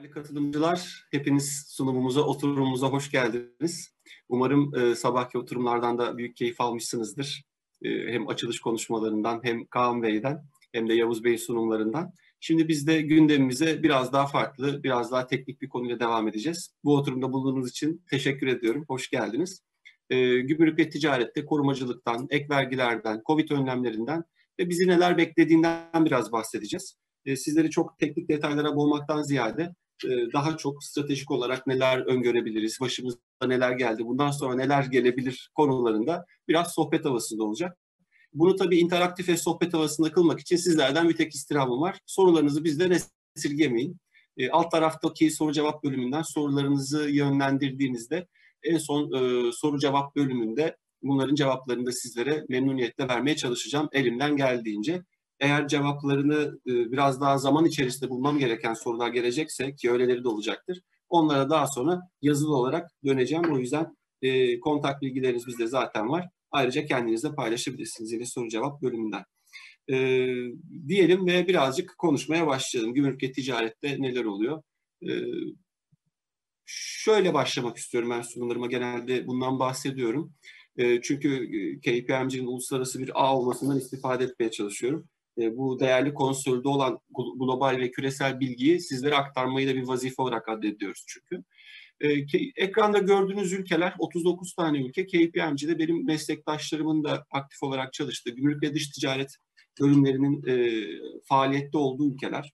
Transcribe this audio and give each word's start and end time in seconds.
Değerli 0.00 0.10
katılımcılar, 0.10 1.06
hepiniz 1.10 1.66
sunumumuza, 1.68 2.20
oturumumuza 2.20 2.86
hoş 2.86 3.10
geldiniz. 3.10 3.94
Umarım 4.28 4.74
e, 4.74 4.94
sabahki 4.94 5.38
oturumlardan 5.38 5.98
da 5.98 6.18
büyük 6.18 6.36
keyif 6.36 6.60
almışsınızdır. 6.60 7.44
E, 7.82 7.88
hem 8.12 8.28
açılış 8.28 8.60
konuşmalarından, 8.60 9.40
hem 9.42 9.66
Kaan 9.66 10.02
Bey'den, 10.02 10.44
hem 10.72 10.88
de 10.88 10.94
Yavuz 10.94 11.24
Bey 11.24 11.38
sunumlarından. 11.38 12.12
Şimdi 12.40 12.68
biz 12.68 12.86
de 12.86 13.02
gündemimize 13.02 13.82
biraz 13.82 14.12
daha 14.12 14.26
farklı, 14.26 14.82
biraz 14.82 15.12
daha 15.12 15.26
teknik 15.26 15.62
bir 15.62 15.68
konuyla 15.68 16.00
devam 16.00 16.28
edeceğiz. 16.28 16.74
Bu 16.84 16.96
oturumda 16.96 17.32
bulunduğunuz 17.32 17.70
için 17.70 18.04
teşekkür 18.10 18.46
ediyorum, 18.46 18.84
hoş 18.88 19.10
geldiniz. 19.10 19.62
E, 20.10 20.40
gümrük 20.40 20.78
ve 20.78 20.88
ticarette 20.88 21.44
korumacılıktan, 21.44 22.26
ek 22.30 22.46
vergilerden, 22.50 23.22
COVID 23.26 23.50
önlemlerinden 23.50 24.24
ve 24.58 24.68
bizi 24.68 24.88
neler 24.88 25.18
beklediğinden 25.18 26.04
biraz 26.04 26.32
bahsedeceğiz. 26.32 26.96
E, 27.24 27.36
sizleri 27.36 27.70
çok 27.70 27.98
teknik 27.98 28.28
detaylara 28.28 28.76
boğmaktan 28.76 29.22
ziyade 29.22 29.74
daha 30.32 30.56
çok 30.56 30.84
stratejik 30.84 31.30
olarak 31.30 31.66
neler 31.66 31.98
öngörebiliriz, 31.98 32.78
başımızda 32.80 33.20
neler 33.46 33.72
geldi, 33.72 34.04
bundan 34.04 34.30
sonra 34.30 34.54
neler 34.54 34.84
gelebilir 34.84 35.50
konularında 35.54 36.26
biraz 36.48 36.74
sohbet 36.74 37.04
havasında 37.04 37.44
olacak. 37.44 37.78
Bunu 38.34 38.56
tabii 38.56 38.78
interaktif 38.78 39.28
ve 39.28 39.36
sohbet 39.36 39.74
havasında 39.74 40.12
kılmak 40.12 40.40
için 40.40 40.56
sizlerden 40.56 41.08
bir 41.08 41.16
tek 41.16 41.34
istirhamım 41.34 41.80
var. 41.80 41.98
Sorularınızı 42.06 42.64
bizden 42.64 42.98
esirgemeyin. 43.36 43.96
E, 44.36 44.50
alt 44.50 44.70
taraftaki 44.70 45.30
soru 45.30 45.52
cevap 45.52 45.84
bölümünden 45.84 46.22
sorularınızı 46.22 47.10
yönlendirdiğinizde 47.10 48.26
en 48.62 48.78
son 48.78 49.12
e, 49.12 49.52
soru 49.52 49.78
cevap 49.78 50.16
bölümünde 50.16 50.76
bunların 51.02 51.34
cevaplarını 51.34 51.86
da 51.86 51.92
sizlere 51.92 52.44
memnuniyetle 52.48 53.08
vermeye 53.08 53.36
çalışacağım 53.36 53.88
elimden 53.92 54.36
geldiğince. 54.36 55.02
Eğer 55.40 55.68
cevaplarını 55.68 56.58
e, 56.66 56.92
biraz 56.92 57.20
daha 57.20 57.38
zaman 57.38 57.64
içerisinde 57.64 58.10
bulmam 58.10 58.38
gereken 58.38 58.74
sorular 58.74 59.08
gelecekse 59.08 59.74
ki 59.74 59.90
öyleleri 59.90 60.24
de 60.24 60.28
olacaktır. 60.28 60.80
Onlara 61.08 61.50
daha 61.50 61.66
sonra 61.66 62.00
yazılı 62.22 62.56
olarak 62.56 62.90
döneceğim. 63.04 63.52
O 63.52 63.58
yüzden 63.58 63.96
e, 64.22 64.60
kontak 64.60 65.02
bilgileriniz 65.02 65.46
bizde 65.46 65.66
zaten 65.66 66.08
var. 66.08 66.28
Ayrıca 66.50 66.84
kendinizle 66.84 67.34
paylaşabilirsiniz 67.34 68.12
yine 68.12 68.26
soru 68.26 68.48
cevap 68.48 68.82
bölümünden. 68.82 69.24
E, 69.92 69.96
diyelim 70.88 71.26
ve 71.26 71.48
birazcık 71.48 71.94
konuşmaya 71.98 72.46
başlayalım. 72.46 72.94
Gümrük 72.94 73.22
ve 73.22 73.32
ticarette 73.32 74.02
neler 74.02 74.24
oluyor? 74.24 74.62
E, 75.02 75.10
şöyle 76.66 77.34
başlamak 77.34 77.76
istiyorum 77.76 78.10
ben 78.10 78.22
sunumlarıma 78.22 78.66
genelde 78.66 79.26
bundan 79.26 79.58
bahsediyorum. 79.58 80.32
E, 80.76 81.00
çünkü 81.02 81.48
KPMG'nin 81.80 82.46
uluslararası 82.46 82.98
bir 82.98 83.10
ağ 83.14 83.36
olmasından 83.36 83.78
istifade 83.78 84.24
etmeye 84.24 84.50
çalışıyorum. 84.50 85.08
E, 85.40 85.56
bu 85.56 85.80
değerli 85.80 86.14
konsolide 86.14 86.68
olan 86.68 86.98
global 87.38 87.76
ve 87.78 87.90
küresel 87.90 88.40
bilgiyi 88.40 88.80
sizlere 88.80 89.14
aktarmayı 89.14 89.68
da 89.68 89.74
bir 89.74 89.82
vazife 89.82 90.22
olarak 90.22 90.48
addediyoruz 90.48 91.04
çünkü. 91.08 91.44
E, 92.00 92.08
ekranda 92.56 92.98
gördüğünüz 92.98 93.52
ülkeler 93.52 93.94
39 93.98 94.54
tane 94.54 94.78
ülke. 94.78 95.06
KPMG'de 95.06 95.78
benim 95.78 96.06
meslektaşlarımın 96.06 97.04
da 97.04 97.26
aktif 97.30 97.62
olarak 97.62 97.92
çalıştığı 97.92 98.30
gümrük 98.30 98.62
ve 98.62 98.74
dış 98.74 98.90
ticaret 98.90 99.36
bölümlerinin 99.80 100.42
e, 100.46 100.84
faaliyette 101.24 101.78
olduğu 101.78 102.14
ülkeler. 102.14 102.52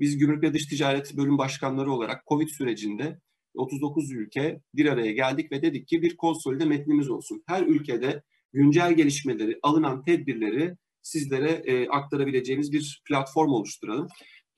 Biz 0.00 0.18
gümrük 0.18 0.42
ve 0.42 0.54
dış 0.54 0.66
ticaret 0.66 1.16
bölüm 1.16 1.38
başkanları 1.38 1.92
olarak 1.92 2.26
COVID 2.26 2.48
sürecinde 2.48 3.20
39 3.54 4.12
ülke 4.12 4.60
bir 4.74 4.86
araya 4.86 5.12
geldik 5.12 5.52
ve 5.52 5.62
dedik 5.62 5.88
ki 5.88 6.02
bir 6.02 6.16
konsolide 6.16 6.64
metnimiz 6.64 7.10
olsun. 7.10 7.42
Her 7.46 7.62
ülkede 7.62 8.22
güncel 8.52 8.92
gelişmeleri, 8.92 9.58
alınan 9.62 10.02
tedbirleri 10.02 10.76
sizlere 11.06 11.50
e, 11.50 11.88
aktarabileceğimiz 11.88 12.72
bir 12.72 13.02
platform 13.04 13.52
oluşturalım. 13.52 14.08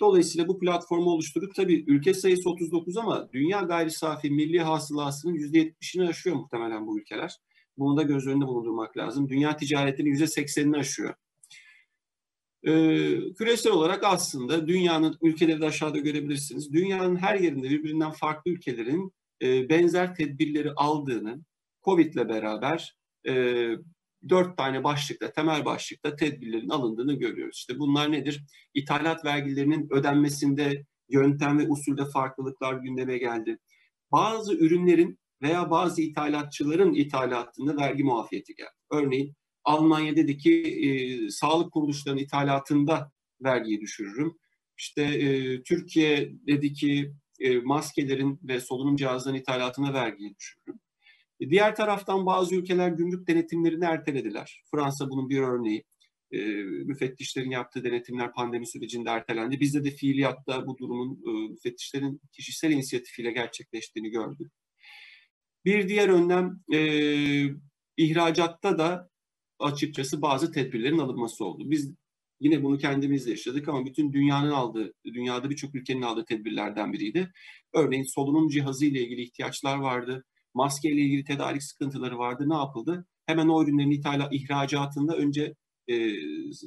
Dolayısıyla 0.01 0.49
bu 0.49 0.59
platformu 0.59 1.11
oluşturup 1.11 1.55
tabii 1.55 1.85
ülke 1.87 2.15
sayısı 2.15 2.51
39 2.51 2.97
ama 2.97 3.29
dünya 3.33 3.61
gayri 3.61 3.91
safi 3.91 4.31
milli 4.31 4.61
hasılasının 4.61 5.35
%70'ini 5.35 6.09
aşıyor 6.09 6.37
muhtemelen 6.37 6.87
bu 6.87 7.01
ülkeler. 7.01 7.37
Bunu 7.79 7.97
da 7.97 8.03
göz 8.03 8.27
önünde 8.27 8.47
bulundurmak 8.47 8.97
lazım. 8.97 9.29
Dünya 9.29 9.57
ticaretinin 9.57 10.15
%80'ini 10.15 10.79
aşıyor. 10.79 11.15
Ee, 12.63 13.33
küresel 13.39 13.73
olarak 13.73 14.05
aslında 14.05 14.69
dünyanın 14.69 15.19
ülkeleri 15.23 15.61
de 15.61 15.67
aşağıda 15.67 15.99
görebilirsiniz. 15.99 16.73
Dünyanın 16.73 17.17
her 17.17 17.35
yerinde 17.35 17.71
birbirinden 17.71 18.11
farklı 18.11 18.51
ülkelerin 18.51 19.13
e, 19.43 19.69
benzer 19.69 20.15
tedbirleri 20.15 20.73
aldığını 20.73 21.41
Covid 21.85 22.15
ile 22.15 22.29
beraber 22.29 22.97
e, 23.29 23.65
dört 24.29 24.57
tane 24.57 24.85
başlıkta, 24.85 25.33
temel 25.33 25.65
başlıkta 25.65 26.17
tedbirlerin 26.17 26.69
alındığını 26.69 27.15
görüyoruz. 27.15 27.57
İşte 27.57 27.79
bunlar 27.79 28.13
nedir? 28.13 28.45
İthalat 28.75 29.25
vergilerinin 29.25 29.89
ödenmesinde 29.91 30.87
yöntem 31.09 31.59
ve 31.59 31.69
usulde 31.69 32.05
farklılıklar 32.05 32.75
gündeme 32.75 33.19
geldi. 33.19 33.59
Bazı 34.13 34.55
ürünlerin 34.55 35.19
veya 35.43 35.71
bazı 35.71 36.03
ithalatçıların 36.03 36.95
ithalatında 36.95 37.77
vergi 37.77 38.05
muafiyeti 38.05 38.55
geldi. 38.55 38.71
Örneğin 38.91 39.35
Almanya 39.69 40.17
dedi 40.17 40.39
ki 40.39 40.63
e, 40.63 41.31
sağlık 41.31 41.73
kuruluşlarının 41.73 42.21
ithalatında 42.21 43.13
vergiyi 43.45 43.81
düşürürüm. 43.81 44.39
İşte 44.79 45.03
e, 45.03 45.63
Türkiye 45.63 46.33
dedi 46.47 46.73
ki 46.73 47.13
e, 47.41 47.59
maskelerin 47.59 48.41
ve 48.43 48.61
solunum 48.61 48.97
cihazlarının 48.97 49.41
ithalatına 49.41 49.95
vergiyi 49.95 50.35
düşürürüm. 50.37 50.81
E, 51.41 51.51
diğer 51.51 51.77
taraftan 51.77 52.27
bazı 52.27 52.55
ülkeler 52.55 52.89
gümrük 52.89 53.29
denetimlerini 53.29 53.85
ertelediler. 53.85 54.63
Fransa 54.71 55.11
bunun 55.11 55.29
bir 55.31 55.41
örneği. 55.41 55.85
E, 56.33 56.39
müfettişlerin 56.63 57.51
yaptığı 57.51 57.85
denetimler 57.85 58.33
pandemi 58.33 58.67
sürecinde 58.67 59.11
ertelendi. 59.11 59.61
Bizde 59.61 59.85
de 59.85 59.91
fiiliyatta 59.91 60.67
bu 60.67 60.79
durumun 60.79 61.23
e, 61.27 61.49
müfettişlerin 61.49 62.21
kişisel 62.33 62.71
inisiyatifiyle 62.71 63.33
gerçekleştiğini 63.33 64.11
gördük. 64.11 64.53
Bir 65.65 65.89
diğer 65.89 66.09
önlem 66.09 66.61
e, 66.73 66.79
ihracatta 67.97 68.79
da 68.79 69.11
açıkçası 69.59 70.23
bazı 70.23 70.53
tedbirlerin 70.53 70.99
alınması 70.99 71.45
oldu. 71.45 71.71
Biz 71.71 71.95
yine 72.41 72.63
bunu 72.63 72.79
kendimizle 72.79 73.31
yaşadık 73.31 73.69
ama 73.69 73.87
bütün 73.87 74.13
dünyanın 74.13 74.51
aldığı, 74.51 74.95
dünyada 75.05 75.51
birçok 75.51 75.75
ülkenin 75.75 76.03
aldığı 76.03 76.25
tedbirlerden 76.25 76.93
biriydi. 76.93 77.33
Örneğin 77.75 78.05
solunum 78.05 78.49
cihazı 78.49 78.87
ile 78.87 79.01
ilgili 79.03 79.23
ihtiyaçlar 79.23 79.79
vardı 79.79 80.25
maske 80.55 80.91
ile 80.91 81.01
ilgili 81.01 81.25
tedarik 81.25 81.63
sıkıntıları 81.63 82.19
vardı. 82.19 82.45
Ne 82.49 82.55
yapıldı? 82.55 83.07
Hemen 83.27 83.49
o 83.49 83.63
ürünlerin 83.63 83.91
ithalat 83.91 84.35
ihracatında 84.35 85.17
önce 85.17 85.55
e, 85.89 86.13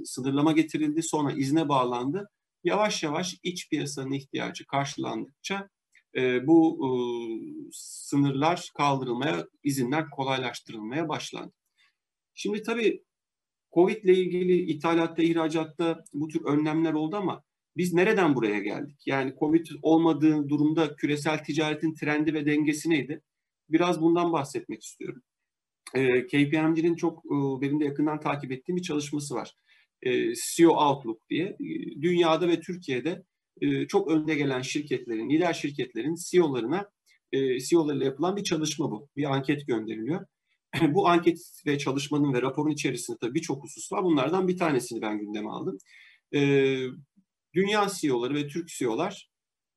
sınırlama 0.06 0.52
getirildi, 0.52 1.03
sonra 1.03 1.31
izne 1.31 1.69
bağlandı. 1.69 2.30
Yavaş 2.64 3.03
yavaş 3.03 3.36
iç 3.44 3.69
piyasanın 3.69 4.12
ihtiyacı 4.12 4.66
karşılandıkça 4.66 5.69
e, 6.16 6.47
bu 6.47 6.80
e, 6.86 6.90
sınırlar 7.72 8.72
kaldırılmaya, 8.78 9.47
izinler 9.64 10.09
kolaylaştırılmaya 10.09 11.09
başlandı. 11.09 11.53
Şimdi 12.34 12.63
tabii 12.63 13.03
Covid 13.74 14.03
ile 14.03 14.16
ilgili 14.16 14.53
ithalatta, 14.72 15.24
ihracatta 15.24 16.03
bu 16.13 16.28
tür 16.28 16.46
önlemler 16.46 16.94
oldu 16.94 17.16
ama 17.16 17.44
biz 17.78 17.94
nereden 17.94 18.36
buraya 18.36 18.59
geldik? 18.59 18.98
Yani 19.06 19.34
Covid 19.40 19.68
olmadığı 19.81 20.50
durumda 20.50 20.96
küresel 20.96 21.44
ticaretin 21.44 21.94
trendi 21.94 22.34
ve 22.34 22.46
dengesi 22.46 22.90
neydi? 22.90 23.22
Biraz 23.72 24.02
bundan 24.02 24.32
bahsetmek 24.34 24.84
istiyorum. 24.84 25.22
E, 25.96 26.28
KPMG'nin 26.28 26.96
çok 26.96 27.26
e, 27.26 27.62
benim 27.62 27.80
de 27.80 27.86
yakından 27.86 28.20
takip 28.20 28.52
ettiğim 28.52 28.78
bir 28.78 28.82
çalışması 28.82 29.36
var. 29.36 29.56
E, 30.02 30.34
CEO 30.36 30.72
Outlook 30.72 31.30
diye. 31.30 31.46
E, 31.46 32.02
dünyada 32.02 32.48
ve 32.48 32.60
Türkiye'de 32.60 33.24
e, 33.62 33.88
çok 33.88 34.12
önde 34.12 34.36
gelen 34.36 34.62
şirketlerin, 34.62 35.30
lider 35.30 35.54
şirketlerin 35.54 36.16
CEO'larına 36.30 36.90
e, 37.31 37.60
CEO'larıyla 37.60 38.06
yapılan 38.06 38.36
bir 38.36 38.44
çalışma 38.44 38.92
bu. 38.92 39.10
Bir 39.18 39.34
anket 39.34 39.68
gönderiliyor. 39.68 40.26
bu 40.88 41.08
anket 41.08 41.40
ve 41.66 41.78
çalışmanın 41.78 42.34
ve 42.34 42.42
raporun 42.42 42.72
içerisinde 42.72 43.18
tabii 43.22 43.34
birçok 43.34 43.64
husus 43.64 43.92
var. 43.92 44.04
Bunlardan 44.04 44.48
bir 44.48 44.58
tanesini 44.58 45.02
ben 45.02 45.20
gündeme 45.20 45.50
aldım. 45.50 45.78
E, 46.34 46.40
dünya 47.54 47.88
CEO'ları 48.02 48.36
ve 48.36 48.48
Türk 48.48 48.68
CEO'lar 48.68 49.30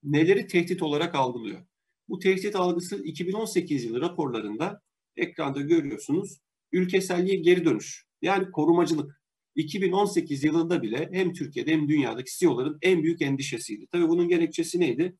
neleri 0.03 0.47
tehdit 0.47 0.83
olarak 0.83 1.15
algılıyor? 1.15 1.67
Bu 2.09 2.19
tehdit 2.19 2.57
algısı 2.57 3.05
2018 3.05 3.85
yılı 3.85 4.01
raporlarında 4.01 4.81
ekranda 5.17 5.61
görüyorsunuz 5.61 6.39
ülkeselliğe 6.73 7.37
geri 7.37 7.65
dönüş 7.65 8.07
yani 8.23 8.51
korumacılık 8.51 9.21
2018 9.55 10.45
yılında 10.45 10.83
bile 10.83 11.09
hem 11.13 11.33
Türkiye'de 11.33 11.73
hem 11.73 11.89
dünyadaki 11.89 12.39
CEO'ların 12.39 12.79
en 12.83 13.03
büyük 13.03 13.23
endişesiydi. 13.23 13.87
Tabii 13.93 14.09
bunun 14.09 14.29
gerekçesi 14.29 14.81
neydi? 14.81 15.17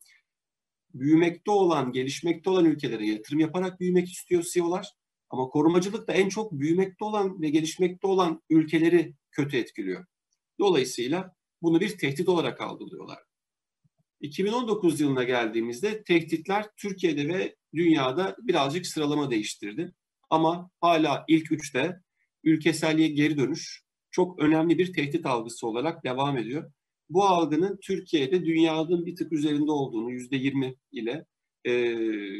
Büyümekte 0.93 1.51
olan, 1.51 1.91
gelişmekte 1.91 2.49
olan 2.49 2.65
ülkelere 2.65 3.07
yatırım 3.07 3.39
yaparak 3.39 3.79
büyümek 3.79 4.11
istiyor 4.11 4.43
CEO'lar. 4.53 4.87
Ama 5.29 5.47
korumacılık 5.47 6.07
da 6.07 6.13
en 6.13 6.29
çok 6.29 6.51
büyümekte 6.51 7.05
olan 7.05 7.41
ve 7.41 7.49
gelişmekte 7.49 8.07
olan 8.07 8.41
ülkeleri 8.49 9.13
kötü 9.31 9.57
etkiliyor. 9.57 10.05
Dolayısıyla 10.59 11.35
bunu 11.61 11.79
bir 11.79 11.97
tehdit 11.97 12.29
olarak 12.29 12.61
algılıyorlar. 12.61 13.19
2019 14.25 15.01
yılına 15.01 15.23
geldiğimizde 15.23 16.03
tehditler 16.03 16.65
Türkiye'de 16.77 17.27
ve 17.27 17.55
dünyada 17.75 18.35
birazcık 18.39 18.87
sıralama 18.87 19.31
değiştirdi. 19.31 19.93
Ama 20.29 20.69
hala 20.81 21.25
ilk 21.27 21.51
üçte 21.51 21.99
ülkeselliğe 22.43 23.07
geri 23.07 23.37
dönüş 23.37 23.83
çok 24.11 24.39
önemli 24.39 24.77
bir 24.77 24.93
tehdit 24.93 25.25
algısı 25.25 25.67
olarak 25.67 26.03
devam 26.03 26.37
ediyor. 26.37 26.71
bu 27.09 27.23
algının 27.23 27.79
Türkiye'de 27.83 28.45
dünyanın 28.45 29.05
bir 29.05 29.15
tık 29.15 29.31
üzerinde 29.31 29.71
olduğunu 29.71 30.11
yüzde 30.11 30.35
yirmi 30.35 30.75
ile 30.91 31.25
e, 31.65 31.71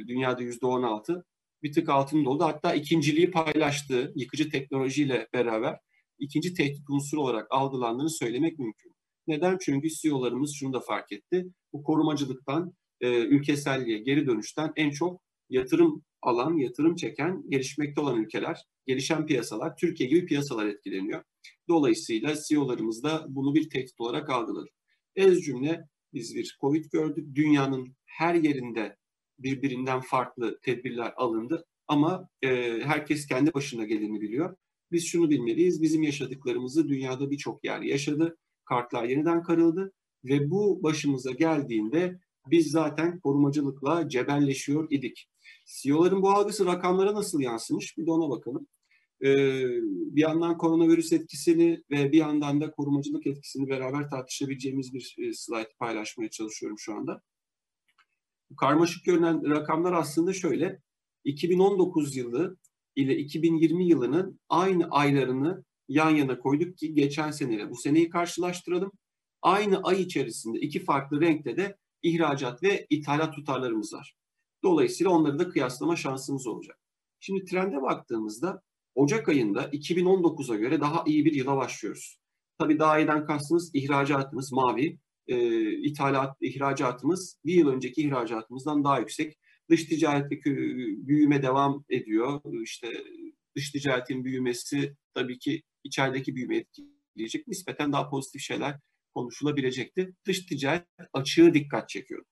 dünyada 0.07 0.43
yüzde 0.43 0.65
on 0.65 0.83
altı 0.83 1.25
bir 1.63 1.73
tık 1.73 1.89
altında 1.89 2.29
oldu. 2.29 2.43
Hatta 2.43 2.73
ikinciliği 2.73 3.31
paylaştığı 3.31 4.13
yıkıcı 4.15 4.49
teknolojiyle 4.49 5.27
beraber 5.33 5.79
ikinci 6.19 6.53
tehdit 6.53 6.89
unsuru 6.89 7.21
olarak 7.21 7.47
algılandığını 7.49 8.09
söylemek 8.09 8.59
mümkün. 8.59 8.95
Neden? 9.27 9.57
Çünkü 9.61 9.89
CEO'larımız 9.89 10.53
şunu 10.53 10.73
da 10.73 10.79
fark 10.79 11.11
etti. 11.11 11.45
Bu 11.75 11.83
korumacılıktan, 11.83 12.73
e, 13.01 13.19
ülkeselliğe 13.19 13.97
geri 13.97 14.27
dönüşten 14.27 14.73
en 14.75 14.89
çok 14.89 15.21
yatırım 15.49 16.03
alan, 16.21 16.57
yatırım 16.57 16.95
çeken, 16.95 17.43
gelişmekte 17.49 18.01
olan 18.01 18.21
ülkeler, 18.21 18.57
gelişen 18.87 19.25
piyasalar, 19.25 19.77
Türkiye 19.77 20.09
gibi 20.09 20.25
piyasalar 20.25 20.65
etkileniyor. 20.65 21.23
Dolayısıyla 21.69 22.33
CEO'larımız 22.47 23.03
da 23.03 23.25
bunu 23.29 23.55
bir 23.55 23.69
tehdit 23.69 23.99
olarak 23.99 24.29
algıladı. 24.29 24.69
Ez 25.15 25.41
cümle 25.41 25.81
biz 26.13 26.35
bir 26.35 26.57
Covid 26.61 26.85
gördük. 26.91 27.35
Dünyanın 27.35 27.95
her 28.05 28.35
yerinde 28.35 28.97
birbirinden 29.39 30.01
farklı 30.01 30.59
tedbirler 30.61 31.13
alındı. 31.17 31.65
Ama 31.87 32.29
e, 32.41 32.79
herkes 32.83 33.27
kendi 33.27 33.53
başına 33.53 33.85
geleni 33.85 34.21
biliyor. 34.21 34.55
Biz 34.91 35.07
şunu 35.07 35.29
bilmeliyiz, 35.29 35.81
bizim 35.81 36.03
yaşadıklarımızı 36.03 36.89
dünyada 36.89 37.31
birçok 37.31 37.63
yer 37.63 37.81
yaşadı. 37.81 38.37
Kartlar 38.65 39.03
yeniden 39.03 39.43
karıldı 39.43 39.93
ve 40.25 40.51
bu 40.51 40.83
başımıza 40.83 41.31
geldiğinde 41.31 42.19
biz 42.47 42.71
zaten 42.71 43.19
korumacılıkla 43.19 44.09
cebelleşiyor 44.09 44.87
idik. 44.89 45.29
CEO'ların 45.65 46.21
bu 46.21 46.29
algısı 46.29 46.65
rakamlara 46.65 47.13
nasıl 47.13 47.39
yansımış 47.39 47.97
bir 47.97 48.05
de 48.05 48.11
ona 48.11 48.29
bakalım. 48.29 48.67
Ee, 49.23 49.67
bir 50.15 50.21
yandan 50.21 50.57
koronavirüs 50.57 51.13
etkisini 51.13 51.83
ve 51.91 52.11
bir 52.11 52.17
yandan 52.17 52.61
da 52.61 52.71
korumacılık 52.71 53.27
etkisini 53.27 53.69
beraber 53.69 54.09
tartışabileceğimiz 54.09 54.93
bir 54.93 55.15
e, 55.19 55.33
slide 55.33 55.73
paylaşmaya 55.79 56.29
çalışıyorum 56.29 56.79
şu 56.79 56.93
anda. 56.93 57.21
Karmaşık 58.57 59.05
görünen 59.05 59.49
rakamlar 59.49 59.93
aslında 59.93 60.33
şöyle. 60.33 60.81
2019 61.23 62.15
yılı 62.15 62.57
ile 62.95 63.17
2020 63.17 63.87
yılının 63.87 64.39
aynı 64.49 64.87
aylarını 64.89 65.63
yan 65.87 66.09
yana 66.09 66.39
koyduk 66.39 66.77
ki 66.77 66.93
geçen 66.93 67.31
seneyle 67.31 67.69
bu 67.69 67.75
seneyi 67.75 68.09
karşılaştıralım. 68.09 68.91
Aynı 69.45 69.81
ay 69.83 70.01
içerisinde 70.01 70.59
iki 70.59 70.83
farklı 70.83 71.21
renkte 71.21 71.57
de 71.57 71.77
ihracat 72.01 72.63
ve 72.63 72.87
ithalat 72.89 73.35
tutarlarımız 73.35 73.93
var. 73.93 74.15
Dolayısıyla 74.63 75.11
onları 75.11 75.39
da 75.39 75.49
kıyaslama 75.49 75.95
şansımız 75.95 76.47
olacak. 76.47 76.79
Şimdi 77.19 77.45
trende 77.45 77.81
baktığımızda 77.81 78.61
Ocak 78.95 79.29
ayında 79.29 79.63
2019'a 79.63 80.55
göre 80.55 80.81
daha 80.81 81.03
iyi 81.07 81.25
bir 81.25 81.33
yıla 81.33 81.57
başlıyoruz. 81.57 82.19
Tabii 82.57 82.79
daha 82.79 82.99
iyiden 82.99 83.25
kastımız 83.25 83.71
ihracatımız 83.75 84.51
mavi, 84.51 84.99
e, 85.27 85.37
ithalat, 85.71 86.37
ihracatımız 86.41 87.39
bir 87.45 87.53
yıl 87.53 87.67
önceki 87.67 88.01
ihracatımızdan 88.01 88.83
daha 88.83 88.99
yüksek. 88.99 89.37
Dış 89.69 89.85
ticaretteki 89.85 90.51
büyüme 91.07 91.43
devam 91.43 91.85
ediyor. 91.89 92.41
İşte 92.63 92.87
dış 93.55 93.71
ticaretin 93.71 94.25
büyümesi 94.25 94.95
tabii 95.13 95.39
ki 95.39 95.63
içerideki 95.83 96.35
büyüme 96.35 96.57
etkileyecek. 96.57 97.47
Nispeten 97.47 97.93
daha 97.93 98.09
pozitif 98.09 98.41
şeyler 98.41 98.79
konuşulabilecekti. 99.15 100.13
Dış 100.27 100.45
ticaret 100.45 100.85
açığı 101.13 101.53
dikkat 101.53 101.89
çekiyordu. 101.89 102.27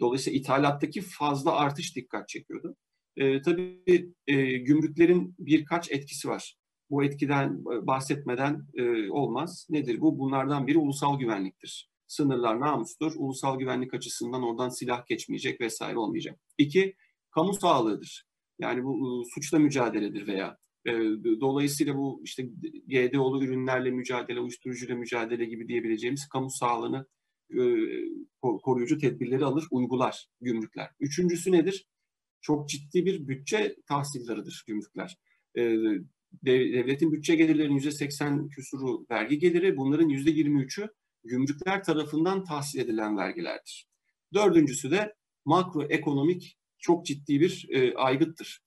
Dolayısıyla 0.00 0.38
ithalattaki 0.38 1.00
fazla 1.00 1.56
artış 1.56 1.96
dikkat 1.96 2.28
çekiyordu. 2.28 2.76
E, 3.16 3.42
tabii 3.42 4.12
e, 4.26 4.34
gümrüklerin 4.58 5.34
birkaç 5.38 5.92
etkisi 5.92 6.28
var. 6.28 6.56
Bu 6.90 7.04
etkiden 7.04 7.64
bahsetmeden 7.64 8.66
e, 8.74 9.10
olmaz. 9.10 9.66
Nedir 9.70 10.00
bu? 10.00 10.18
Bunlardan 10.18 10.66
biri 10.66 10.78
ulusal 10.78 11.18
güvenliktir. 11.18 11.90
Sınırlar 12.06 12.60
namustur. 12.60 13.12
Ulusal 13.16 13.58
güvenlik 13.58 13.94
açısından 13.94 14.42
oradan 14.42 14.68
silah 14.68 15.06
geçmeyecek 15.06 15.60
vesaire 15.60 15.98
olmayacak. 15.98 16.40
İki, 16.58 16.94
kamu 17.30 17.54
sağlığıdır. 17.54 18.24
Yani 18.58 18.84
bu 18.84 18.96
e, 18.96 19.24
suçla 19.34 19.58
mücadeledir 19.58 20.26
veya 20.26 20.58
e, 20.86 20.92
dolayısıyla 21.40 21.96
bu 21.96 22.20
işte 22.24 22.42
GDO'lu 22.86 23.44
ürünlerle 23.44 23.90
mücadele, 23.90 24.40
uyuşturucuyla 24.40 24.96
mücadele 24.96 25.44
gibi 25.44 25.68
diyebileceğimiz 25.68 26.28
kamu 26.28 26.50
sağlığını 26.50 27.06
e, 27.50 27.60
koruyucu 28.40 28.98
tedbirleri 28.98 29.44
alır, 29.44 29.64
uygular 29.70 30.28
gümrükler. 30.40 30.90
Üçüncüsü 31.00 31.52
nedir? 31.52 31.86
Çok 32.40 32.68
ciddi 32.68 33.06
bir 33.06 33.28
bütçe 33.28 33.76
tahsilleridir 33.86 34.64
gümrükler. 34.66 35.18
E, 35.56 35.62
devletin 36.44 37.12
bütçe 37.12 37.36
gelirlerinin 37.36 37.78
%80 37.78 38.48
küsuru 38.48 39.06
vergi 39.10 39.38
geliri, 39.38 39.76
bunların 39.76 40.08
%23'ü 40.08 40.88
gümrükler 41.24 41.84
tarafından 41.84 42.44
tahsil 42.44 42.78
edilen 42.78 43.16
vergilerdir. 43.16 43.88
Dördüncüsü 44.34 44.90
de 44.90 45.14
makroekonomik 45.44 46.58
çok 46.78 47.06
ciddi 47.06 47.40
bir 47.40 47.66
e, 47.70 47.94
aygıttır. 47.94 48.60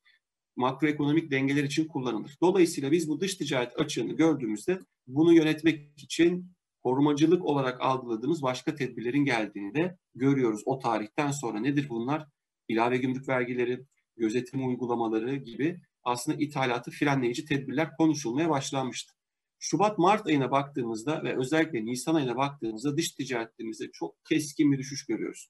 Makroekonomik 0.56 1.32
dengeler 1.32 1.64
için 1.64 1.88
kullanılır. 1.88 2.38
Dolayısıyla 2.42 2.92
biz 2.92 3.10
bu 3.10 3.20
dış 3.20 3.36
ticaret 3.36 3.80
açığını 3.80 4.14
gördüğümüzde 4.14 4.80
bunu 5.08 5.34
yönetmek 5.34 6.04
için 6.04 6.52
korumacılık 6.84 7.46
olarak 7.46 7.82
algıladığımız 7.82 8.42
başka 8.42 8.76
tedbirlerin 8.76 9.26
geldiğini 9.26 9.76
de 9.76 9.98
görüyoruz. 10.16 10.62
O 10.66 10.80
tarihten 10.80 11.32
sonra 11.32 11.60
nedir 11.60 11.90
bunlar? 11.90 12.28
İlave 12.68 12.98
gümrük 12.98 13.30
vergileri, 13.30 13.86
gözetim 14.18 14.68
uygulamaları 14.68 15.36
gibi 15.36 15.80
aslında 16.04 16.38
ithalatı 16.38 16.92
frenleyici 16.92 17.46
tedbirler 17.46 17.96
konuşulmaya 17.98 18.50
başlanmıştı. 18.50 19.14
Şubat-Mart 19.60 20.28
ayına 20.28 20.52
baktığımızda 20.52 21.24
ve 21.24 21.38
özellikle 21.38 21.86
Nisan 21.86 22.16
ayına 22.16 22.36
baktığımızda 22.38 22.98
dış 22.98 23.12
ticaretimizde 23.12 23.92
çok 23.94 24.26
keskin 24.30 24.72
bir 24.72 24.78
düşüş 24.78 25.06
görüyoruz. 25.06 25.50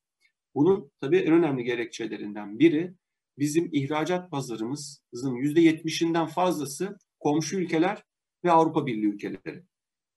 Bunun 0.56 0.92
tabii 1.02 1.18
en 1.18 1.34
önemli 1.34 1.64
gerekçelerinden 1.64 2.60
biri 2.60 2.94
bizim 3.38 3.70
ihracat 3.72 4.32
pazarımızın 4.32 5.36
%70'inden 5.36 6.28
fazlası 6.28 6.98
komşu 7.20 7.60
ülkeler 7.60 8.04
ve 8.44 8.52
Avrupa 8.52 8.86
Birliği 8.86 9.06
ülkeleri. 9.06 9.64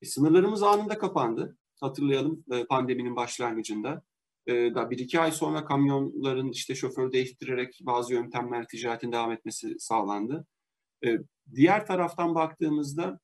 E, 0.02 0.06
sınırlarımız 0.06 0.62
anında 0.62 0.98
kapandı. 0.98 1.58
Hatırlayalım 1.80 2.44
e, 2.52 2.64
pandeminin 2.64 3.16
başlangıcında. 3.16 4.02
E, 4.46 4.74
da 4.74 4.90
bir 4.90 4.98
iki 4.98 5.20
ay 5.20 5.32
sonra 5.32 5.64
kamyonların 5.64 6.50
işte 6.50 6.74
şoför 6.74 7.12
değiştirerek 7.12 7.80
bazı 7.82 8.12
yöntemler 8.12 8.66
ticaretin 8.68 9.12
devam 9.12 9.32
etmesi 9.32 9.76
sağlandı. 9.78 10.46
E, 11.04 11.18
diğer 11.54 11.86
taraftan 11.86 12.34
baktığımızda 12.34 13.20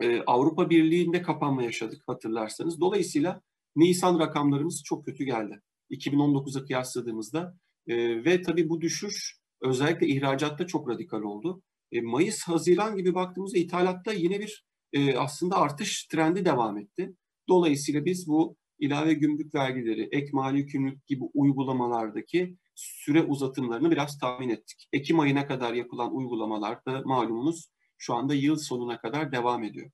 e, 0.00 0.22
Avrupa 0.22 0.70
Birliği'nde 0.70 1.22
kapanma 1.22 1.62
yaşadık 1.62 2.02
hatırlarsanız. 2.06 2.80
Dolayısıyla 2.80 3.42
Nisan 3.76 4.18
rakamlarımız 4.18 4.82
çok 4.84 5.04
kötü 5.04 5.24
geldi. 5.24 5.62
2019'a 5.90 6.64
kıyasladığımızda 6.64 7.56
e, 7.86 8.24
ve 8.24 8.42
tabii 8.42 8.68
bu 8.68 8.80
düşüş 8.80 9.38
özellikle 9.60 10.06
ihracatta 10.06 10.66
çok 10.66 10.88
radikal 10.88 11.22
oldu. 11.22 11.62
E, 11.92 12.00
Mayıs, 12.00 12.42
Haziran 12.42 12.96
gibi 12.96 13.14
baktığımızda 13.14 13.58
ithalatta 13.58 14.12
yine 14.12 14.40
bir 14.40 14.64
e, 14.92 15.16
aslında 15.16 15.56
artış 15.56 16.06
trendi 16.06 16.44
devam 16.44 16.78
etti. 16.78 17.14
Dolayısıyla 17.48 18.04
biz 18.04 18.28
bu 18.28 18.56
ilave 18.78 19.14
gümrük 19.14 19.54
vergileri, 19.54 20.08
ek 20.12 20.28
mali 20.32 20.58
yükümlülük 20.58 21.06
gibi 21.06 21.24
uygulamalardaki 21.34 22.56
süre 22.74 23.22
uzatımlarını 23.22 23.90
biraz 23.90 24.18
tahmin 24.18 24.48
ettik. 24.48 24.88
Ekim 24.92 25.20
ayına 25.20 25.46
kadar 25.46 25.74
yapılan 25.74 26.14
uygulamalar 26.14 26.84
da 26.86 27.02
malumunuz 27.04 27.68
şu 27.98 28.14
anda 28.14 28.34
yıl 28.34 28.56
sonuna 28.56 29.00
kadar 29.00 29.32
devam 29.32 29.64
ediyor. 29.64 29.90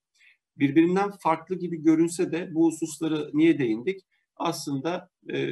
Birbirinden 0.57 1.11
farklı 1.11 1.59
gibi 1.59 1.83
görünse 1.83 2.33
de 2.33 2.55
bu 2.55 2.67
hususları 2.67 3.31
niye 3.35 3.59
değindik? 3.59 4.01
Aslında 4.39 5.11
e, 5.33 5.49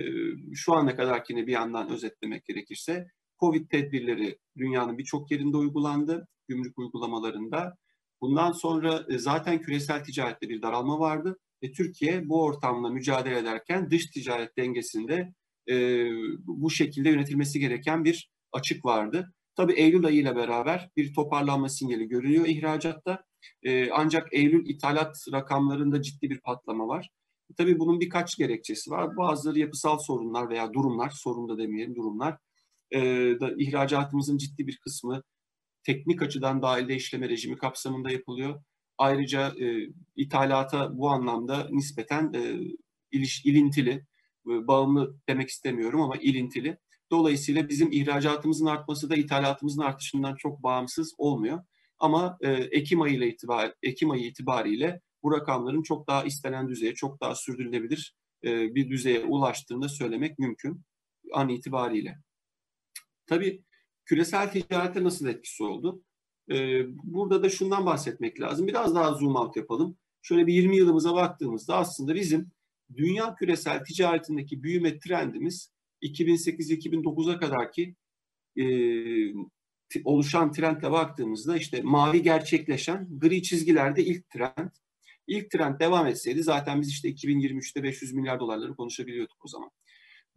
şu 0.55 0.75
ana 0.75 0.97
kadarkini 0.97 1.47
bir 1.47 1.53
yandan 1.53 1.91
özetlemek 1.91 2.45
gerekirse 2.45 3.07
Covid 3.41 3.69
tedbirleri 3.71 4.39
dünyanın 4.57 4.99
birçok 4.99 5.31
yerinde 5.31 5.57
uygulandı, 5.57 6.29
gümrük 6.49 6.79
uygulamalarında. 6.79 7.77
Bundan 8.21 8.53
sonra 8.53 9.05
e, 9.09 9.19
zaten 9.19 9.61
küresel 9.61 10.05
ticarette 10.05 10.49
bir 10.49 10.63
daralma 10.63 10.99
vardı 10.99 11.39
ve 11.63 11.73
Türkiye 11.73 12.29
bu 12.29 12.45
ortamla 12.45 12.91
mücadele 12.91 13.39
ederken 13.39 13.91
dış 13.91 14.07
ticaret 14.07 14.57
dengesinde 14.59 15.33
e, 15.71 16.07
bu 16.47 16.71
şekilde 16.71 17.09
yönetilmesi 17.09 17.61
gereken 17.61 18.05
bir 18.05 18.31
açık 18.53 18.85
vardı. 18.85 19.33
Tabii 19.57 19.73
Eylül 19.73 20.07
ayı 20.07 20.21
ile 20.21 20.37
beraber 20.37 20.91
bir 20.97 21.15
toparlanma 21.15 21.69
sinyali 21.69 22.09
görünüyor 22.09 22.47
ihracatta. 22.47 23.25
E, 23.63 23.91
ancak 23.91 24.29
Eylül 24.33 24.69
ithalat 24.69 25.17
rakamlarında 25.33 26.03
ciddi 26.03 26.31
bir 26.31 26.41
patlama 26.41 26.89
var. 26.89 27.11
Tabii 27.57 27.79
bunun 27.79 28.01
birkaç 28.01 28.37
gerekçesi 28.37 28.91
var. 28.91 29.17
Bazıları 29.17 29.59
yapısal 29.59 29.99
sorunlar 29.99 30.51
veya 30.51 30.73
durumlar, 30.73 31.11
sorun 31.11 31.49
da 31.49 31.59
demeyelim 31.59 31.95
durumlar. 31.97 32.39
E, 32.91 33.01
da 33.41 33.55
ihracatımızın 33.59 34.39
ciddi 34.39 34.67
bir 34.67 34.77
kısmı 34.77 35.23
teknik 35.85 36.23
açıdan 36.23 36.63
dahilde 36.63 36.97
işleme 36.97 37.29
rejimi 37.29 37.57
kapsamında 37.59 38.11
yapılıyor. 38.11 38.63
Ayrıca 38.99 39.55
e, 39.61 39.89
ithalata 40.17 40.99
bu 40.99 41.11
anlamda 41.11 41.69
nispeten 41.71 42.33
e, 42.35 42.57
iliş, 43.13 43.45
ilintili, 43.45 43.91
e, 44.47 44.67
bağımlı 44.67 45.17
demek 45.29 45.49
istemiyorum 45.49 46.01
ama 46.01 46.17
ilintili. 46.17 46.79
Dolayısıyla 47.11 47.69
bizim 47.69 47.93
ihracatımızın 47.93 48.67
artması 48.67 49.11
da 49.11 49.17
ithalatımızın 49.17 49.83
artışından 49.83 50.35
çok 50.37 50.63
bağımsız 50.63 51.15
olmuyor. 51.19 51.65
Ama 51.99 52.39
e, 52.41 52.53
Ekim 52.53 53.03
ayı 53.03 53.15
ile 53.15 53.29
itibar 53.29 53.75
Ekim 53.83 54.11
ayı 54.11 54.25
itibariyle 54.25 55.01
bu 55.27 55.33
rakamların 55.33 55.83
çok 55.83 56.07
daha 56.07 56.25
istenen 56.25 56.69
düzeye, 56.69 56.95
çok 56.95 57.21
daha 57.21 57.35
sürdürülebilir 57.35 58.15
e, 58.45 58.75
bir 58.75 58.91
düzeye 58.91 59.25
ulaştığını 59.25 59.89
söylemek 59.89 60.39
mümkün 60.39 60.83
an 61.33 61.49
itibariyle. 61.49 62.19
Tabii 63.27 63.65
küresel 64.05 64.51
ticarete 64.51 65.05
nasıl 65.05 65.27
etkisi 65.27 65.63
oldu? 65.63 66.03
E, 66.51 66.83
burada 66.89 67.43
da 67.43 67.51
şundan 67.51 67.87
bahsetmek 67.87 68.41
lazım. 68.41 68.67
Biraz 68.67 68.95
daha 68.95 69.15
zoom 69.15 69.37
out 69.37 69.57
yapalım. 69.57 69.99
Şöyle 70.23 70.47
bir 70.47 70.55
20 70.55 70.77
yılımıza 70.77 71.15
baktığımızda 71.15 71.77
aslında 71.77 72.15
bizim 72.15 72.51
dünya 72.97 73.35
küresel 73.35 73.85
ticaretindeki 73.85 74.63
büyüme 74.63 74.99
trendimiz 74.99 75.73
2008-2009'a 76.03 77.39
kadar 77.39 77.73
ki 77.73 77.95
e, 78.57 78.65
oluşan 80.05 80.53
trendle 80.53 80.91
baktığımızda 80.91 81.57
işte 81.57 81.83
mavi 81.83 82.23
gerçekleşen 82.23 83.19
gri 83.19 83.43
çizgilerde 83.43 84.05
ilk 84.05 84.31
trend. 84.31 84.71
İlk 85.27 85.51
trend 85.51 85.81
devam 85.81 86.07
etseydi 86.07 86.43
zaten 86.43 86.81
biz 86.81 86.89
işte 86.89 87.09
2023'te 87.09 87.83
500 87.83 88.15
milyar 88.15 88.41
dolarları 88.41 88.77
konuşabiliyorduk 88.77 89.45
o 89.45 89.49
zaman. 89.49 89.71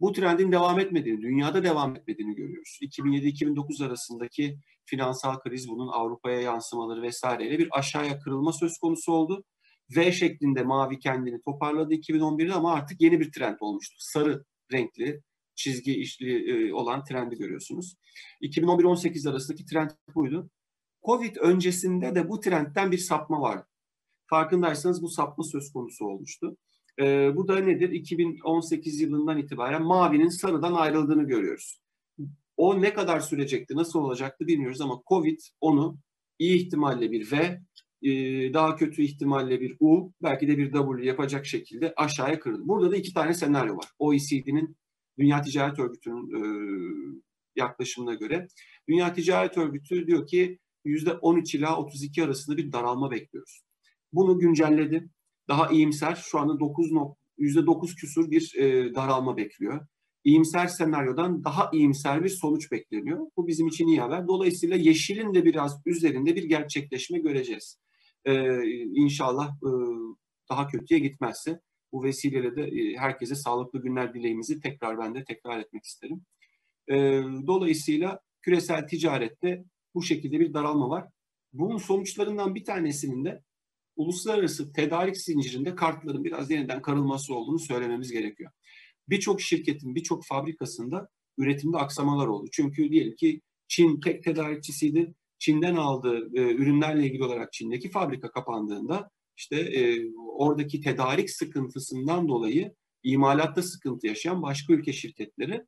Bu 0.00 0.12
trendin 0.12 0.52
devam 0.52 0.80
etmediğini, 0.80 1.22
dünyada 1.22 1.64
devam 1.64 1.96
etmediğini 1.96 2.34
görüyoruz. 2.34 2.78
2007-2009 2.82 3.86
arasındaki 3.86 4.58
finansal 4.84 5.38
kriz 5.38 5.68
bunun 5.68 5.88
Avrupa'ya 5.88 6.40
yansımaları 6.40 7.02
vesaireyle 7.02 7.58
bir 7.58 7.68
aşağıya 7.78 8.18
kırılma 8.18 8.52
söz 8.52 8.78
konusu 8.78 9.12
oldu. 9.12 9.44
V 9.96 10.12
şeklinde 10.12 10.62
mavi 10.62 10.98
kendini 10.98 11.42
toparladı 11.42 11.94
2011'de 11.94 12.52
ama 12.54 12.72
artık 12.72 13.00
yeni 13.00 13.20
bir 13.20 13.32
trend 13.32 13.56
olmuştu. 13.60 13.96
Sarı 13.98 14.44
renkli 14.72 15.20
çizgi 15.54 15.94
işli 15.94 16.50
e, 16.50 16.72
olan 16.72 17.04
trendi 17.04 17.36
görüyorsunuz. 17.36 17.94
2011-18 18.42 19.30
arasındaki 19.30 19.64
trend 19.64 19.90
buydu. 20.14 20.50
Covid 21.06 21.36
öncesinde 21.36 22.14
de 22.14 22.28
bu 22.28 22.40
trendten 22.40 22.92
bir 22.92 22.98
sapma 22.98 23.40
vardı. 23.40 23.69
Farkındaysanız 24.30 25.02
bu 25.02 25.08
sapma 25.08 25.44
söz 25.44 25.72
konusu 25.72 26.04
olmuştu. 26.04 26.56
E, 27.00 27.36
bu 27.36 27.48
da 27.48 27.58
nedir? 27.58 27.90
2018 27.90 29.00
yılından 29.00 29.38
itibaren 29.38 29.82
mavinin 29.82 30.28
sarıdan 30.28 30.74
ayrıldığını 30.74 31.22
görüyoruz. 31.22 31.80
O 32.56 32.82
ne 32.82 32.94
kadar 32.94 33.20
sürecekti, 33.20 33.76
nasıl 33.76 33.98
olacaktı 33.98 34.46
bilmiyoruz 34.46 34.80
ama 34.80 35.02
Covid 35.08 35.38
onu 35.60 35.98
iyi 36.38 36.56
ihtimalle 36.56 37.10
bir 37.10 37.32
V, 37.32 37.60
e, 38.02 38.10
daha 38.54 38.76
kötü 38.76 39.02
ihtimalle 39.02 39.60
bir 39.60 39.76
U, 39.80 40.12
belki 40.22 40.48
de 40.48 40.58
bir 40.58 40.72
W 40.72 41.06
yapacak 41.06 41.46
şekilde 41.46 41.92
aşağıya 41.96 42.40
kırdı. 42.40 42.62
Burada 42.64 42.90
da 42.90 42.96
iki 42.96 43.14
tane 43.14 43.34
senaryo 43.34 43.76
var. 43.76 43.86
OECD'nin 43.98 44.76
Dünya 45.18 45.42
Ticaret 45.42 45.78
Örgütü'nün 45.78 46.30
e, 46.36 46.42
yaklaşımına 47.56 48.14
göre. 48.14 48.48
Dünya 48.88 49.12
Ticaret 49.12 49.58
Örgütü 49.58 50.06
diyor 50.06 50.26
ki 50.26 50.58
%13 50.84 51.56
ila 51.56 51.76
32 51.76 52.24
arasında 52.24 52.56
bir 52.56 52.72
daralma 52.72 53.10
bekliyoruz. 53.10 53.62
Bunu 54.12 54.38
güncelledi. 54.38 55.08
Daha 55.48 55.70
iyimser 55.70 56.14
şu 56.14 56.38
anda 56.38 56.60
9 56.60 56.90
%9 57.38 57.96
küsur 57.96 58.30
bir 58.30 58.54
e, 58.56 58.94
daralma 58.94 59.36
bekliyor. 59.36 59.86
İyimser 60.24 60.66
senaryodan 60.66 61.44
daha 61.44 61.70
iyimser 61.72 62.24
bir 62.24 62.28
sonuç 62.28 62.72
bekleniyor. 62.72 63.26
Bu 63.36 63.46
bizim 63.46 63.66
için 63.66 63.86
iyi 63.86 64.00
haber. 64.00 64.28
Dolayısıyla 64.28 64.76
yeşilin 64.76 65.34
de 65.34 65.44
biraz 65.44 65.82
üzerinde 65.86 66.36
bir 66.36 66.44
gerçekleşme 66.44 67.18
göreceğiz. 67.18 67.78
Ee, 68.24 68.64
inşallah 68.94 69.48
e, 69.48 69.70
daha 70.50 70.68
kötüye 70.68 71.00
gitmezse 71.00 71.60
bu 71.92 72.04
vesileyle 72.04 72.56
de 72.56 72.62
e, 72.62 72.96
herkese 72.96 73.34
sağlıklı 73.34 73.82
günler 73.82 74.14
dileğimizi 74.14 74.60
tekrar 74.60 74.98
ben 74.98 75.14
de 75.14 75.24
tekrar 75.24 75.58
etmek 75.58 75.84
isterim. 75.84 76.24
E, 76.90 76.96
dolayısıyla 77.46 78.20
küresel 78.42 78.88
ticarette 78.88 79.64
bu 79.94 80.02
şekilde 80.02 80.40
bir 80.40 80.54
daralma 80.54 80.90
var. 80.90 81.08
Bunun 81.52 81.78
sonuçlarından 81.78 82.54
bir 82.54 82.64
tanesinin 82.64 83.24
de 83.24 83.42
uluslararası 84.00 84.72
tedarik 84.72 85.16
zincirinde 85.16 85.74
kartların 85.74 86.24
biraz 86.24 86.50
yeniden 86.50 86.82
karılması 86.82 87.34
olduğunu 87.34 87.58
söylememiz 87.58 88.12
gerekiyor. 88.12 88.50
Birçok 89.08 89.40
şirketin, 89.40 89.94
birçok 89.94 90.26
fabrikasında 90.26 91.08
üretimde 91.38 91.76
aksamalar 91.76 92.26
oldu. 92.26 92.48
Çünkü 92.52 92.90
diyelim 92.90 93.16
ki 93.16 93.40
Çin 93.68 94.00
tek 94.00 94.24
tedarikçisiydi. 94.24 95.14
Çin'den 95.38 95.76
aldığı 95.76 96.38
e, 96.38 96.54
ürünlerle 96.54 97.06
ilgili 97.06 97.24
olarak 97.24 97.52
Çin'deki 97.52 97.90
fabrika 97.90 98.30
kapandığında 98.30 99.10
işte 99.36 99.56
e, 99.60 100.10
oradaki 100.36 100.80
tedarik 100.80 101.30
sıkıntısından 101.30 102.28
dolayı 102.28 102.74
imalatta 103.02 103.62
sıkıntı 103.62 104.06
yaşayan 104.06 104.42
başka 104.42 104.72
ülke 104.72 104.92
şirketleri 104.92 105.62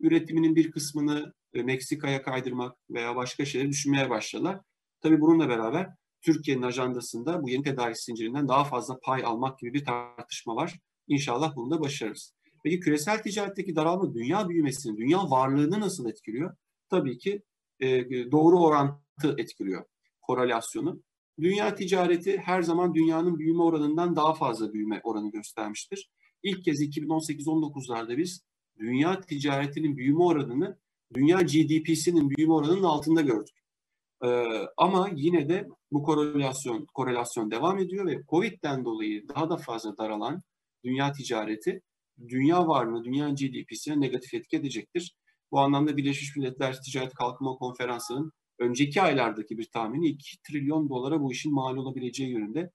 üretiminin 0.00 0.56
bir 0.56 0.70
kısmını 0.70 1.32
e, 1.54 1.62
Meksika'ya 1.62 2.22
kaydırmak 2.22 2.76
veya 2.90 3.16
başka 3.16 3.44
şeyleri 3.44 3.70
düşünmeye 3.70 4.10
başladılar. 4.10 4.60
Tabii 5.00 5.20
bununla 5.20 5.48
beraber 5.48 5.88
Türkiye'nin 6.26 6.62
ajandasında 6.62 7.42
bu 7.42 7.50
yeni 7.50 7.62
tedarik 7.62 7.98
zincirinden 7.98 8.48
daha 8.48 8.64
fazla 8.64 8.98
pay 9.00 9.24
almak 9.24 9.58
gibi 9.58 9.74
bir 9.74 9.84
tartışma 9.84 10.56
var. 10.56 10.78
İnşallah 11.08 11.56
bunu 11.56 11.70
da 11.70 11.80
başarırız. 11.80 12.34
Peki 12.64 12.80
küresel 12.80 13.22
ticaretteki 13.22 13.76
daralma 13.76 14.14
dünya 14.14 14.48
büyümesini, 14.48 14.96
dünya 14.96 15.30
varlığını 15.30 15.80
nasıl 15.80 16.08
etkiliyor? 16.08 16.56
Tabii 16.90 17.18
ki 17.18 17.42
e, 17.80 18.10
doğru 18.30 18.60
orantı 18.60 19.34
etkiliyor 19.38 19.84
korelasyonu. 20.20 21.02
Dünya 21.40 21.74
ticareti 21.74 22.38
her 22.38 22.62
zaman 22.62 22.94
dünyanın 22.94 23.38
büyüme 23.38 23.62
oranından 23.62 24.16
daha 24.16 24.34
fazla 24.34 24.72
büyüme 24.72 25.00
oranı 25.04 25.30
göstermiştir. 25.30 26.10
İlk 26.42 26.64
kez 26.64 26.82
2018-19'larda 26.82 28.16
biz 28.16 28.44
dünya 28.78 29.20
ticaretinin 29.20 29.96
büyüme 29.96 30.22
oranını 30.22 30.78
dünya 31.14 31.40
GDP'sinin 31.40 32.30
büyüme 32.30 32.52
oranının 32.52 32.82
altında 32.82 33.20
gördük. 33.20 33.56
Ee, 34.24 34.28
ama 34.76 35.10
yine 35.14 35.48
de 35.48 35.68
bu 35.92 36.02
korelasyon 36.02 36.86
korelasyon 36.94 37.50
devam 37.50 37.78
ediyor 37.78 38.06
ve 38.06 38.22
Covid'den 38.30 38.84
dolayı 38.84 39.28
daha 39.28 39.50
da 39.50 39.56
fazla 39.56 39.96
daralan 39.98 40.42
dünya 40.84 41.12
ticareti 41.12 41.82
dünya 42.28 42.68
varlığı, 42.68 43.04
dünya 43.04 43.28
GDP'sine 43.28 44.00
negatif 44.00 44.34
etki 44.34 44.56
edecektir. 44.56 45.14
Bu 45.52 45.60
anlamda 45.60 45.96
Birleşmiş 45.96 46.36
Milletler 46.36 46.82
Ticaret 46.82 47.14
Kalkınma 47.14 47.54
Konferansı'nın 47.54 48.32
önceki 48.58 49.02
aylardaki 49.02 49.58
bir 49.58 49.64
tahmini 49.64 50.08
2 50.08 50.42
trilyon 50.42 50.88
dolara 50.88 51.20
bu 51.20 51.32
işin 51.32 51.54
mal 51.54 51.76
olabileceği 51.76 52.30
yönünde. 52.30 52.70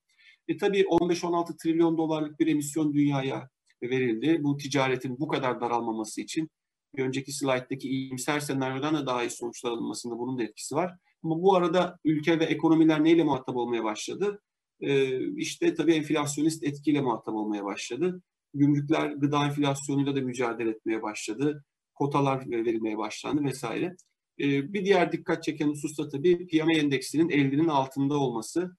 E 0.48 0.58
tabii 0.58 0.82
15-16 0.82 1.58
trilyon 1.63 1.98
dolarlık 1.98 2.39
bir 2.39 2.48
emisyon 2.48 2.94
dünyaya 2.94 3.50
verildi. 3.84 4.39
Bu 4.44 4.58
ticaretin 4.58 5.20
bu 5.20 5.27
kadar 5.27 5.62
daralmaması 5.62 6.22
için 6.22 6.50
bir 6.96 7.03
önceki 7.03 7.32
slayttaki 7.32 7.89
iyimser 7.89 8.39
senaryodan 8.39 8.96
da 8.96 9.06
daha 9.06 9.24
iyi 9.24 9.30
sonuçlar 9.30 9.72
alınmasında 9.72 10.18
bunun 10.18 10.38
da 10.38 10.44
etkisi 10.44 10.75
var. 10.75 10.96
Ama 11.23 11.41
bu 11.41 11.55
arada 11.55 11.99
ülke 12.03 12.39
ve 12.39 12.45
ekonomiler 12.45 13.03
neyle 13.03 13.23
muhatap 13.23 13.55
olmaya 13.55 13.83
başladı? 13.83 14.41
Ee, 14.81 15.19
işte 15.35 15.75
tabii 15.75 15.93
enflasyonist 15.93 16.63
etkiyle 16.63 17.01
muhatap 17.01 17.35
olmaya 17.35 17.65
başladı. 17.65 18.21
Gümrükler 18.53 19.09
gıda 19.09 19.45
enflasyonuyla 19.45 20.15
da 20.15 20.21
mücadele 20.21 20.69
etmeye 20.69 21.01
başladı. 21.01 21.65
Kotalar 21.93 22.49
verilmeye 22.49 22.97
başlandı 22.97 23.43
vesaire. 23.43 23.95
Ee, 24.39 24.73
bir 24.73 24.85
diğer 24.85 25.11
dikkat 25.11 25.43
çeken 25.43 25.67
husus 25.67 25.97
da 25.97 26.09
tabii 26.09 26.47
piyano 26.47 26.71
endeksinin 26.71 27.29
50'nin 27.29 27.67
altında 27.67 28.17
olması. 28.17 28.77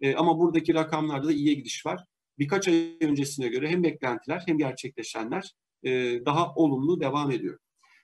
Ee, 0.00 0.14
ama 0.14 0.38
buradaki 0.38 0.74
rakamlarda 0.74 1.28
da 1.28 1.32
iyiye 1.32 1.54
gidiş 1.54 1.86
var. 1.86 2.04
Birkaç 2.38 2.68
ay 2.68 2.96
öncesine 3.00 3.48
göre 3.48 3.68
hem 3.68 3.84
beklentiler 3.84 4.42
hem 4.46 4.58
gerçekleşenler 4.58 5.54
e, 5.84 5.90
daha 6.26 6.54
olumlu 6.54 7.00
devam 7.00 7.30
ediyor. 7.30 7.58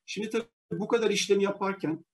Şimdi 0.06 0.30
tabii 0.30 0.44
bu 0.72 0.88
kadar 0.88 1.10
işlemi 1.10 1.44
yaparken 1.44 2.04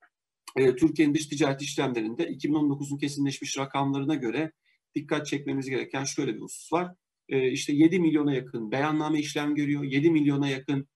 e, 0.56 0.76
Türkiye'nin 0.76 1.14
dış 1.14 1.26
ticaret 1.26 1.62
işlemlerinde 1.62 2.28
2019'un 2.28 2.98
kesinleşmiş 2.98 3.58
rakamlarına 3.58 4.14
göre 4.14 4.52
dikkat 4.94 5.26
çekmemiz 5.26 5.70
gereken 5.70 6.04
şöyle 6.04 6.34
bir 6.34 6.40
husus 6.40 6.72
var. 6.72 6.94
E, 7.28 7.50
işte 7.50 7.72
7 7.72 8.00
milyona 8.00 8.34
yakın 8.34 8.70
beyanname 8.70 9.18
işlem 9.18 9.54
görüyor. 9.54 9.84
7 9.84 10.10
milyona 10.10 10.48
yakın 10.48 10.88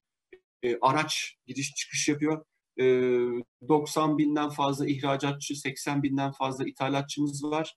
araç 0.83 1.37
giriş 1.47 1.75
çıkış 1.75 2.09
yapıyor. 2.09 2.45
90 3.69 4.19
binden 4.19 4.49
fazla 4.49 4.87
ihracatçı, 4.87 5.57
80 5.57 6.03
binden 6.03 6.33
fazla 6.33 6.65
ithalatçımız 6.65 7.45
var. 7.45 7.75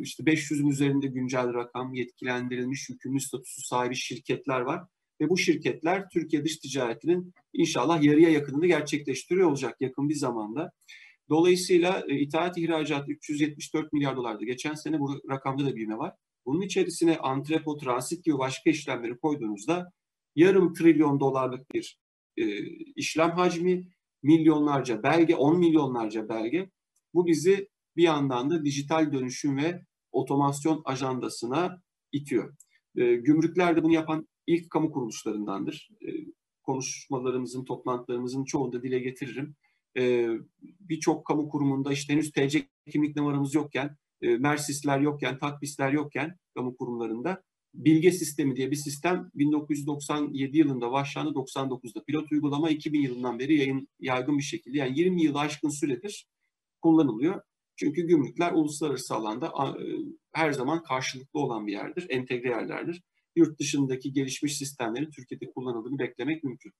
İşte 0.00 0.22
500'ün 0.22 0.68
üzerinde 0.68 1.06
güncel 1.06 1.54
rakam, 1.54 1.94
yetkilendirilmiş 1.94 2.88
yükümlü 2.88 3.20
statüsü 3.20 3.62
sahibi 3.62 3.96
şirketler 3.96 4.60
var. 4.60 4.84
Ve 5.20 5.28
bu 5.28 5.38
şirketler 5.38 6.08
Türkiye 6.08 6.44
dış 6.44 6.56
ticaretinin 6.56 7.32
inşallah 7.52 8.02
yarıya 8.02 8.30
yakınını 8.30 8.66
gerçekleştiriyor 8.66 9.48
olacak 9.48 9.76
yakın 9.80 10.08
bir 10.08 10.14
zamanda. 10.14 10.72
Dolayısıyla 11.28 12.04
e, 12.08 12.18
ithalat 12.18 12.58
ihracat 12.58 13.08
374 13.08 13.92
milyar 13.92 14.16
dolardı. 14.16 14.44
Geçen 14.44 14.74
sene 14.74 15.00
bu 15.00 15.20
rakamda 15.30 15.66
da 15.66 15.76
büyüme 15.76 15.98
var. 15.98 16.14
Bunun 16.46 16.60
içerisine 16.60 17.18
antrepo, 17.18 17.76
transit 17.76 18.24
gibi 18.24 18.38
başka 18.38 18.70
işlemleri 18.70 19.18
koyduğunuzda 19.18 19.92
yarım 20.36 20.74
trilyon 20.74 21.20
dolarlık 21.20 21.74
bir 21.74 21.98
e, 22.36 22.66
işlem 22.96 23.30
hacmi, 23.30 23.88
milyonlarca 24.22 25.02
belge, 25.02 25.36
10 25.36 25.58
milyonlarca 25.58 26.28
belge. 26.28 26.70
Bu 27.14 27.26
bizi 27.26 27.68
bir 27.96 28.02
yandan 28.02 28.50
da 28.50 28.64
dijital 28.64 29.12
dönüşüm 29.12 29.56
ve 29.56 29.82
otomasyon 30.12 30.82
ajandasına 30.84 31.82
itiyor. 32.12 32.54
E, 32.96 33.14
gümrükler 33.14 33.82
bunu 33.82 33.92
yapan 33.92 34.28
ilk 34.48 34.70
kamu 34.70 34.92
kuruluşlarındandır. 34.92 35.88
E, 36.02 36.08
konuşmalarımızın, 36.62 37.64
toplantılarımızın 37.64 38.44
çoğunda 38.44 38.82
dile 38.82 38.98
getiririm. 38.98 39.54
E, 39.98 40.28
Birçok 40.80 41.26
kamu 41.26 41.48
kurumunda 41.48 41.92
işte 41.92 42.12
henüz 42.12 42.32
TC 42.32 42.68
kimlik 42.90 43.16
numaramız 43.16 43.54
yokken, 43.54 43.96
e, 44.22 44.36
Mersisler 44.36 45.00
yokken, 45.00 45.38
Takbisler 45.38 45.92
yokken 45.92 46.36
kamu 46.54 46.76
kurumlarında 46.76 47.42
bilge 47.74 48.12
sistemi 48.12 48.56
diye 48.56 48.70
bir 48.70 48.76
sistem 48.76 49.30
1997 49.34 50.58
yılında 50.58 50.92
başlandı 50.92 51.30
99'da 51.30 52.04
pilot 52.04 52.32
uygulama 52.32 52.70
2000 52.70 53.00
yılından 53.00 53.38
beri 53.38 53.54
yayın 53.54 53.88
yaygın 54.00 54.38
bir 54.38 54.42
şekilde 54.42 54.78
yani 54.78 54.98
20 54.98 55.22
yıl 55.22 55.34
aşkın 55.34 55.68
süredir 55.68 56.26
kullanılıyor. 56.80 57.42
Çünkü 57.76 58.02
gümrükler 58.06 58.52
uluslararası 58.52 59.14
alanda 59.14 59.46
e, 59.46 59.84
her 60.32 60.52
zaman 60.52 60.82
karşılıklı 60.82 61.40
olan 61.40 61.66
bir 61.66 61.72
yerdir, 61.72 62.06
entegre 62.08 62.48
yerlerdir. 62.48 63.02
Yurt 63.38 63.60
dışındaki 63.60 64.12
gelişmiş 64.12 64.58
sistemlerin 64.58 65.10
Türkiye'de 65.10 65.50
kullanıldığını 65.52 65.98
beklemek 65.98 66.44
mümkün. 66.44 66.72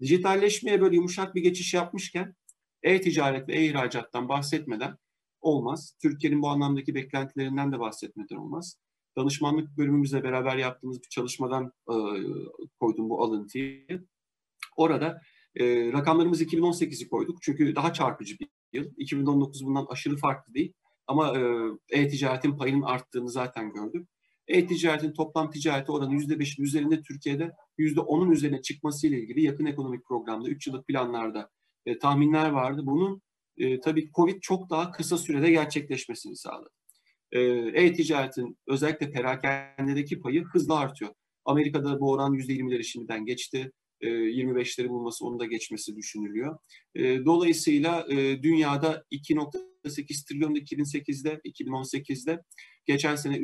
Dijitalleşmeye 0.00 0.80
böyle 0.80 0.96
yumuşak 0.96 1.34
bir 1.34 1.42
geçiş 1.42 1.74
yapmışken 1.74 2.34
e-ticaret 2.82 3.48
ve 3.48 3.54
e-ihracattan 3.54 4.28
bahsetmeden 4.28 4.98
olmaz. 5.40 5.96
Türkiye'nin 6.02 6.42
bu 6.42 6.48
anlamdaki 6.48 6.94
beklentilerinden 6.94 7.72
de 7.72 7.78
bahsetmeden 7.78 8.36
olmaz. 8.36 8.76
Danışmanlık 9.16 9.78
bölümümüzle 9.78 10.24
beraber 10.24 10.56
yaptığımız 10.56 11.02
bir 11.02 11.08
çalışmadan 11.08 11.72
e, 11.88 11.96
koydum 12.80 13.10
bu 13.10 13.22
alıntıyı. 13.22 14.06
Orada 14.76 15.20
e, 15.54 15.92
rakamlarımız 15.92 16.42
2018'i 16.42 17.08
koyduk 17.08 17.42
çünkü 17.42 17.74
daha 17.74 17.92
çarpıcı 17.92 18.38
bir 18.38 18.48
yıl. 18.72 18.90
2019 18.96 19.66
bundan 19.66 19.86
aşırı 19.88 20.16
farklı 20.16 20.54
değil. 20.54 20.72
Ama 21.06 21.38
e-ticaretin 21.88 22.56
payının 22.56 22.82
arttığını 22.82 23.30
zaten 23.30 23.72
gördük. 23.72 24.08
E-ticaretin 24.48 25.12
toplam 25.12 25.50
ticareti 25.50 25.92
oranı 25.92 26.14
%5'in 26.14 26.64
üzerinde 26.64 27.02
Türkiye'de 27.02 27.52
%10'un 27.78 28.30
üzerine 28.30 28.62
çıkması 28.62 29.06
ile 29.06 29.20
ilgili 29.20 29.42
yakın 29.42 29.66
ekonomik 29.66 30.04
programda 30.04 30.48
3 30.48 30.66
yıllık 30.66 30.86
planlarda 30.86 31.50
e, 31.86 31.98
tahminler 31.98 32.50
vardı. 32.50 32.82
Bunun 32.84 33.22
e, 33.56 33.80
tabii 33.80 34.10
Covid 34.12 34.40
çok 34.40 34.70
daha 34.70 34.90
kısa 34.90 35.18
sürede 35.18 35.50
gerçekleşmesini 35.50 36.36
sağladı. 36.36 36.70
E, 37.32 37.40
e-ticaretin 37.74 38.58
özellikle 38.66 39.10
perakendedeki 39.10 40.20
payı 40.20 40.44
hızla 40.44 40.78
artıyor. 40.78 41.14
Amerika'da 41.44 42.00
bu 42.00 42.10
oran 42.10 42.34
%20'leri 42.34 42.84
şimdiden 42.84 43.24
geçti. 43.24 43.72
25'leri 44.02 44.88
bulması, 44.88 45.26
onu 45.26 45.38
da 45.38 45.46
geçmesi 45.46 45.96
düşünülüyor. 45.96 46.58
Dolayısıyla 46.98 48.06
dünyada 48.42 49.04
2.8 49.12 50.28
trilyon 50.28 50.54
2008'de, 50.54 51.40
2018'de, 51.44 52.42
geçen 52.86 53.16
sene 53.16 53.36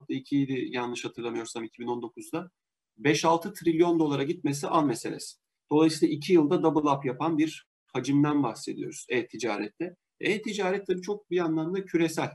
3.2 0.00 0.36
idi 0.36 0.68
yanlış 0.70 1.04
hatırlamıyorsam 1.04 1.64
2019'da. 1.64 2.50
5-6 2.98 3.54
trilyon 3.54 3.98
dolara 3.98 4.22
gitmesi 4.22 4.66
an 4.68 4.86
meselesi. 4.86 5.36
Dolayısıyla 5.70 6.14
2 6.14 6.32
yılda 6.32 6.62
double 6.62 6.90
up 6.90 7.04
yapan 7.04 7.38
bir 7.38 7.66
hacimden 7.86 8.42
bahsediyoruz 8.42 9.06
e-ticarette. 9.08 9.96
E-ticaret 10.20 10.86
tabii 10.86 11.02
çok 11.02 11.30
bir 11.30 11.38
anlamda 11.38 11.84
küresel. 11.84 12.30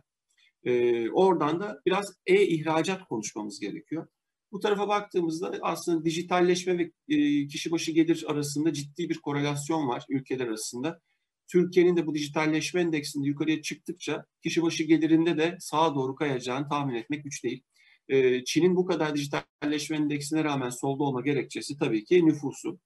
Ee, 0.64 1.10
oradan 1.10 1.60
da 1.60 1.82
biraz 1.86 2.14
e-ihracat 2.26 3.08
konuşmamız 3.08 3.60
gerekiyor. 3.60 4.08
Bu 4.52 4.60
tarafa 4.60 4.88
baktığımızda 4.88 5.58
aslında 5.62 6.06
dijitalleşme 6.06 6.78
ve 6.78 6.92
e, 7.10 7.48
kişi 7.48 7.72
başı 7.72 7.92
gelir 7.92 8.26
arasında 8.28 8.74
ciddi 8.74 9.10
bir 9.10 9.18
korelasyon 9.20 9.88
var 9.88 10.06
ülkeler 10.10 10.48
arasında. 10.48 11.00
Türkiye'nin 11.48 11.98
de 11.98 12.06
bu 12.08 12.16
dijitalleşme 12.16 12.82
endeksinde 12.82 13.28
yukarıya 13.28 13.62
çıktıkça 13.62 14.26
kişi 14.44 14.62
başı 14.62 14.84
gelirinde 14.84 15.38
de 15.38 15.58
sağa 15.60 15.96
doğru 15.96 16.16
kayacağını 16.16 16.70
tahmin 16.70 16.96
etmek 16.96 17.24
güç 17.24 17.44
değil. 17.44 17.64
E, 18.10 18.44
Çin'in 18.44 18.76
bu 18.76 18.86
kadar 18.86 19.16
dijitalleşme 19.16 19.98
endeksine 19.98 20.44
rağmen 20.44 20.70
solda 20.70 21.04
olma 21.04 21.22
gerekçesi 21.22 21.78
tabii 21.78 22.04
ki 22.04 22.26
nüfusu. 22.26 22.80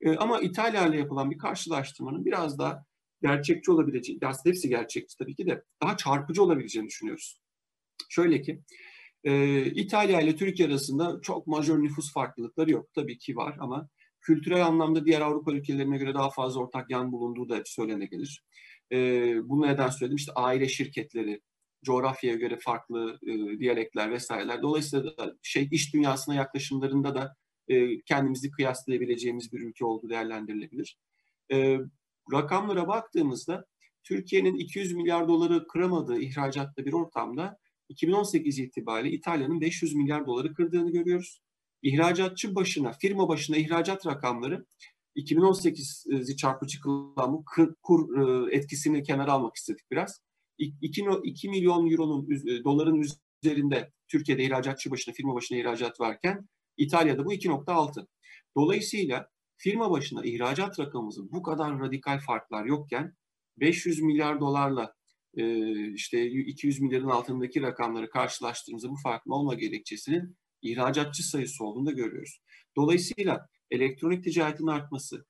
E, 0.00 0.16
ama 0.16 0.40
İtalya 0.40 0.86
ile 0.86 0.98
yapılan 0.98 1.30
bir 1.30 1.38
karşılaştırmanın 1.38 2.24
biraz 2.24 2.58
daha 2.58 2.84
gerçekçi 3.22 3.70
olabileceği, 3.70 4.18
aslında 4.22 4.54
hepsi 4.54 4.68
gerçekçi 4.68 5.16
tabii 5.16 5.34
ki 5.34 5.46
de 5.46 5.62
daha 5.82 5.96
çarpıcı 5.96 6.42
olabileceğini 6.42 6.88
düşünüyoruz. 6.88 7.40
Şöyle 8.08 8.42
ki 8.42 8.62
ee, 9.24 9.64
İtalya 9.64 10.20
ile 10.20 10.36
Türkiye 10.36 10.68
arasında 10.68 11.20
çok 11.22 11.46
majör 11.46 11.82
nüfus 11.82 12.12
farklılıkları 12.12 12.70
yok. 12.70 12.94
Tabii 12.94 13.18
ki 13.18 13.36
var 13.36 13.56
ama 13.60 13.88
kültürel 14.24 14.66
anlamda 14.66 15.04
diğer 15.06 15.20
Avrupa 15.20 15.52
ülkelerine 15.52 15.98
göre 15.98 16.14
daha 16.14 16.30
fazla 16.30 16.60
ortak 16.60 16.90
yan 16.90 17.12
bulunduğu 17.12 17.48
da 17.48 17.56
hep 17.56 17.68
söylenebilir. 17.68 18.44
Ee, 18.92 19.48
bunu 19.48 19.66
neden 19.66 19.88
söyledim? 19.88 20.16
İşte 20.16 20.32
aile 20.32 20.68
şirketleri, 20.68 21.40
coğrafyaya 21.84 22.36
göre 22.36 22.58
farklı 22.60 23.18
e, 23.22 23.58
diyalekler 23.58 24.10
vesaireler. 24.10 24.62
Dolayısıyla 24.62 25.16
da 25.16 25.36
şey 25.42 25.68
iş 25.70 25.94
dünyasına 25.94 26.34
yaklaşımlarında 26.34 27.14
da 27.14 27.36
e, 27.68 28.00
kendimizi 28.00 28.50
kıyaslayabileceğimiz 28.50 29.52
bir 29.52 29.60
ülke 29.60 29.84
olduğu 29.84 30.10
değerlendirilebilir. 30.10 30.98
E, 31.52 31.78
rakamlara 32.32 32.88
baktığımızda 32.88 33.66
Türkiye'nin 34.02 34.54
200 34.54 34.92
milyar 34.92 35.28
doları 35.28 35.66
kıramadığı 35.66 36.20
ihracatta 36.20 36.84
bir 36.84 36.92
ortamda 36.92 37.58
2018 37.88 38.58
itibariyle 38.58 39.16
İtalya'nın 39.16 39.60
500 39.60 39.94
milyar 39.94 40.26
doları 40.26 40.54
kırdığını 40.54 40.90
görüyoruz. 40.90 41.43
İhracatçı 41.84 42.54
başına, 42.54 42.92
firma 42.92 43.28
başına 43.28 43.56
ihracat 43.56 44.06
rakamları 44.06 44.66
2018'i 45.16 46.36
çarpıcı 46.36 46.80
kılan 46.80 47.32
bu 47.32 47.44
kur 47.82 48.18
e, 48.18 48.56
etkisini 48.56 49.02
kenara 49.02 49.32
almak 49.32 49.56
istedik 49.56 49.90
biraz. 49.90 50.20
2, 50.58 51.06
2 51.24 51.48
milyon 51.48 51.90
euronun 51.90 52.30
e, 52.30 52.64
doların 52.64 53.04
üzerinde 53.42 53.92
Türkiye'de 54.08 54.44
ihracatçı 54.44 54.90
başına, 54.90 55.14
firma 55.14 55.34
başına 55.34 55.58
ihracat 55.58 56.00
varken 56.00 56.48
İtalya'da 56.76 57.24
bu 57.24 57.34
2.6. 57.34 58.06
Dolayısıyla 58.56 59.28
firma 59.56 59.90
başına 59.90 60.24
ihracat 60.24 60.80
rakamımızın 60.80 61.32
bu 61.32 61.42
kadar 61.42 61.80
radikal 61.80 62.20
farklar 62.20 62.64
yokken 62.64 63.14
500 63.56 64.02
milyar 64.02 64.40
dolarla 64.40 64.94
işte 65.94 66.26
200 66.30 66.80
milyarın 66.80 67.08
altındaki 67.08 67.62
rakamları 67.62 68.10
karşılaştırdığımızda 68.10 68.90
bu 68.90 68.96
farkın 68.96 69.30
olma 69.30 69.54
gerekçesinin 69.54 70.36
ihracatçı 70.64 71.28
sayısı 71.28 71.64
olduğunu 71.64 71.86
da 71.86 71.92
görüyoruz. 71.92 72.40
Dolayısıyla 72.76 73.48
elektronik 73.70 74.24
ticaretin 74.24 74.66
artması, 74.66 75.26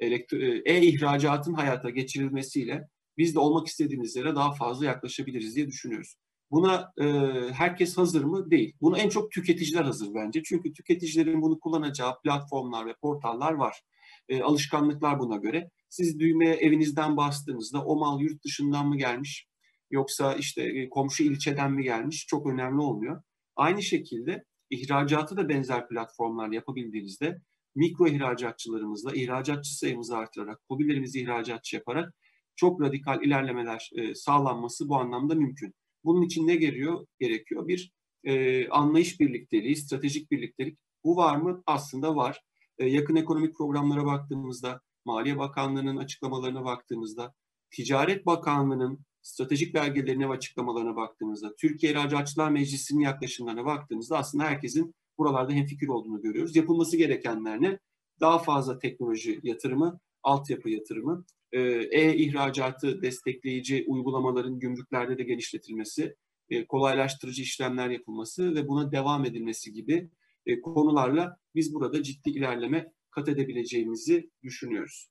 e-ihracatın 0.00 1.54
hayata 1.54 1.90
geçirilmesiyle 1.90 2.88
biz 3.18 3.34
de 3.34 3.38
olmak 3.38 3.66
istediğimiz 3.66 4.16
yere 4.16 4.34
daha 4.34 4.54
fazla 4.54 4.86
yaklaşabiliriz 4.86 5.56
diye 5.56 5.66
düşünüyoruz. 5.66 6.14
Buna 6.50 6.92
e, 7.00 7.04
herkes 7.52 7.98
hazır 7.98 8.24
mı? 8.24 8.50
Değil. 8.50 8.76
Buna 8.80 8.98
en 8.98 9.08
çok 9.08 9.30
tüketiciler 9.30 9.84
hazır 9.84 10.14
bence. 10.14 10.42
Çünkü 10.42 10.72
tüketicilerin 10.72 11.42
bunu 11.42 11.60
kullanacağı 11.60 12.20
platformlar 12.20 12.86
ve 12.86 12.94
portallar 13.02 13.52
var. 13.52 13.82
E, 14.28 14.42
alışkanlıklar 14.42 15.18
buna 15.18 15.36
göre. 15.36 15.70
Siz 15.88 16.18
düğmeye 16.18 16.54
evinizden 16.54 17.16
bastığınızda 17.16 17.84
o 17.84 17.96
mal 17.96 18.20
yurt 18.20 18.44
dışından 18.44 18.88
mı 18.88 18.96
gelmiş 18.96 19.48
yoksa 19.90 20.34
işte 20.34 20.62
e, 20.62 20.88
komşu 20.88 21.22
ilçeden 21.22 21.72
mi 21.72 21.82
gelmiş 21.82 22.26
çok 22.26 22.46
önemli 22.46 22.80
olmuyor. 22.80 23.22
Aynı 23.56 23.82
şekilde 23.82 24.44
ihracatı 24.70 25.36
da 25.36 25.48
benzer 25.48 25.88
platformlar 25.88 26.48
yapabildiğinizde 26.48 27.40
mikro 27.74 28.06
ihracatçılarımızla 28.06 29.14
ihracatçı 29.14 29.78
sayımızı 29.78 30.16
artırarak, 30.16 30.60
hobilerimizi 30.68 31.20
ihracatçı 31.20 31.76
yaparak 31.76 32.14
çok 32.56 32.80
radikal 32.80 33.22
ilerlemeler 33.22 33.90
e, 33.96 34.14
sağlanması 34.14 34.88
bu 34.88 34.96
anlamda 34.96 35.34
mümkün. 35.34 35.74
Bunun 36.04 36.22
için 36.22 36.46
ne 36.46 36.56
gerekiyor? 36.56 37.06
Gerekiyor 37.20 37.68
bir 37.68 37.92
e, 38.24 38.68
anlayış 38.68 39.20
birlikteliği, 39.20 39.76
stratejik 39.76 40.30
birliktelik. 40.30 40.78
Bu 41.04 41.16
var 41.16 41.36
mı? 41.36 41.62
Aslında 41.66 42.16
var. 42.16 42.40
E, 42.78 42.86
yakın 42.86 43.16
ekonomik 43.16 43.56
programlara 43.56 44.06
baktığımızda 44.06 44.80
Maliye 45.04 45.38
Bakanlığı'nın 45.38 45.96
açıklamalarına 45.96 46.64
baktığımızda, 46.64 47.34
Ticaret 47.70 48.26
Bakanlığı'nın 48.26 49.04
stratejik 49.28 49.74
belgelerine 49.74 50.28
ve 50.28 50.32
açıklamalarına 50.32 50.96
baktığımızda, 50.96 51.56
Türkiye 51.56 51.92
İhracatçılar 51.92 52.50
Meclisi'nin 52.50 53.00
yaklaşımlarına 53.00 53.64
baktığımızda 53.64 54.18
aslında 54.18 54.44
herkesin 54.44 54.94
buralarda 55.18 55.52
hemfikir 55.52 55.88
olduğunu 55.88 56.22
görüyoruz. 56.22 56.56
Yapılması 56.56 56.96
gerekenler 56.96 57.62
ne? 57.62 57.78
Daha 58.20 58.38
fazla 58.38 58.78
teknoloji 58.78 59.40
yatırımı, 59.42 60.00
altyapı 60.22 60.70
yatırımı, 60.70 61.24
e, 61.52 61.60
e-ihracatı 61.90 63.02
destekleyici 63.02 63.84
uygulamaların 63.86 64.58
gümrüklerde 64.58 65.18
de 65.18 65.22
genişletilmesi, 65.22 66.16
e, 66.50 66.66
kolaylaştırıcı 66.66 67.42
işlemler 67.42 67.90
yapılması 67.90 68.54
ve 68.54 68.68
buna 68.68 68.92
devam 68.92 69.24
edilmesi 69.24 69.72
gibi 69.72 70.10
e, 70.46 70.60
konularla 70.60 71.36
biz 71.54 71.74
burada 71.74 72.02
ciddi 72.02 72.30
ilerleme 72.30 72.92
kat 73.10 73.28
edebileceğimizi 73.28 74.30
düşünüyoruz. 74.42 75.08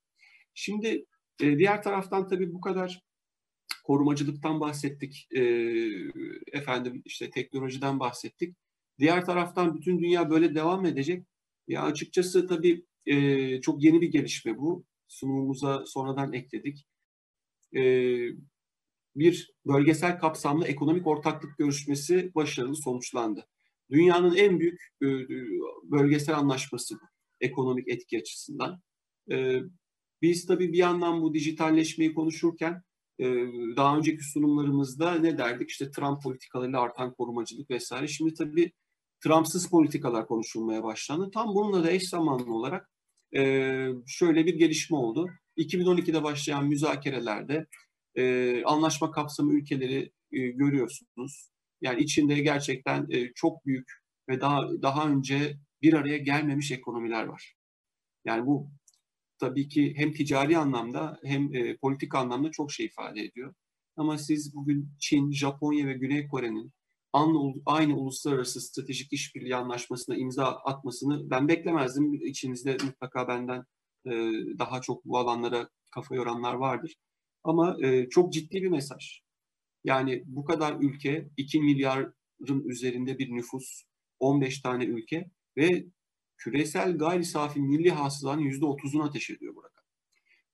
Şimdi 0.53 1.05
diğer 1.39 1.83
taraftan 1.83 2.27
tabii 2.27 2.53
bu 2.53 2.61
kadar 2.61 3.06
korumacılıktan 3.83 4.59
bahsettik, 4.59 5.27
e, 5.35 5.41
efendim 6.51 7.01
işte 7.05 7.29
teknolojiden 7.29 7.99
bahsettik. 7.99 8.55
Diğer 8.99 9.25
taraftan 9.25 9.75
bütün 9.75 9.99
dünya 9.99 10.29
böyle 10.29 10.55
devam 10.55 10.85
edecek. 10.85 11.25
Ya 11.67 11.83
açıkçası 11.83 12.47
tabii 12.47 12.85
e, 13.05 13.61
çok 13.61 13.83
yeni 13.83 14.01
bir 14.01 14.11
gelişme 14.11 14.57
bu. 14.57 14.85
Sunumumuza 15.07 15.85
sonradan 15.85 16.33
ekledik. 16.33 16.87
E, 17.75 17.81
bir 19.15 19.53
bölgesel 19.65 20.19
kapsamlı 20.19 20.67
ekonomik 20.67 21.07
ortaklık 21.07 21.57
görüşmesi 21.57 22.31
başarılı 22.35 22.75
sonuçlandı. 22.75 23.47
Dünyanın 23.91 24.35
en 24.35 24.59
büyük 24.59 24.81
e, 25.01 25.07
bölgesel 25.83 26.37
anlaşması 26.37 26.95
ekonomik 27.41 27.87
etki 27.87 28.17
açısından. 28.19 28.81
E, 29.31 29.59
biz 30.21 30.45
tabii 30.45 30.73
bir 30.73 30.77
yandan 30.77 31.21
bu 31.21 31.33
dijitalleşmeyi 31.33 32.13
konuşurken 32.13 32.83
daha 33.77 33.97
önceki 33.97 34.23
sunumlarımızda 34.23 35.15
ne 35.15 35.37
derdik? 35.37 35.69
İşte 35.69 35.91
Trump 35.91 36.23
politikalarıyla 36.23 36.81
artan 36.81 37.13
korumacılık 37.13 37.69
vesaire. 37.69 38.07
Şimdi 38.07 38.33
tabii 38.33 38.71
Trump'sız 39.23 39.69
politikalar 39.69 40.27
konuşulmaya 40.27 40.83
başlandı. 40.83 41.31
Tam 41.33 41.55
bununla 41.55 41.83
da 41.83 41.91
eş 41.91 42.09
zamanlı 42.09 42.53
olarak 42.53 42.91
şöyle 44.07 44.45
bir 44.45 44.55
gelişme 44.55 44.97
oldu. 44.97 45.29
2012'de 45.57 46.23
başlayan 46.23 46.67
müzakerelerde 46.67 47.67
anlaşma 48.65 49.11
kapsamı 49.11 49.53
ülkeleri 49.53 50.11
görüyorsunuz. 50.31 51.49
Yani 51.81 52.01
içinde 52.01 52.39
gerçekten 52.39 53.07
çok 53.35 53.65
büyük 53.65 53.91
ve 54.29 54.41
daha 54.41 54.81
daha 54.81 55.09
önce 55.09 55.57
bir 55.81 55.93
araya 55.93 56.17
gelmemiş 56.17 56.71
ekonomiler 56.71 57.23
var. 57.23 57.55
Yani 58.25 58.45
bu 58.45 58.69
tabii 59.39 59.67
ki 59.67 59.93
hem 59.97 60.13
ticari 60.13 60.57
anlamda 60.57 61.19
hem 61.23 61.55
e, 61.55 61.77
politik 61.77 62.15
anlamda 62.15 62.51
çok 62.51 62.71
şey 62.71 62.85
ifade 62.85 63.21
ediyor. 63.21 63.53
Ama 63.95 64.17
siz 64.17 64.55
bugün 64.55 64.89
Çin, 64.99 65.31
Japonya 65.31 65.87
ve 65.87 65.93
Güney 65.93 66.27
Kore'nin 66.27 66.73
aynı, 67.13 67.53
aynı 67.65 67.97
uluslararası 67.97 68.61
stratejik 68.61 69.13
işbirliği 69.13 69.55
anlaşmasına 69.55 70.15
imza 70.15 70.45
atmasını 70.45 71.29
ben 71.29 71.47
beklemezdim. 71.47 72.13
İçinizde 72.13 72.77
mutlaka 72.85 73.27
benden 73.27 73.63
e, 74.05 74.11
daha 74.59 74.81
çok 74.81 75.05
bu 75.05 75.17
alanlara 75.17 75.69
kafa 75.91 76.15
yoranlar 76.15 76.53
vardır. 76.53 76.95
Ama 77.43 77.77
e, 77.83 78.09
çok 78.09 78.33
ciddi 78.33 78.63
bir 78.63 78.69
mesaj. 78.69 79.21
Yani 79.83 80.23
bu 80.25 80.45
kadar 80.45 80.77
ülke, 80.79 81.29
2 81.37 81.59
milyarın 81.61 82.13
üzerinde 82.65 83.19
bir 83.19 83.35
nüfus, 83.35 83.83
15 84.19 84.61
tane 84.61 84.85
ülke 84.85 85.29
ve 85.57 85.85
küresel 86.37 86.97
gayri 86.97 87.25
safi 87.25 87.59
milli 87.59 87.91
hasılanın 87.91 88.41
%30'unu 88.41 89.07
ateş 89.07 89.29
ediyor 89.29 89.55
burada. 89.55 89.81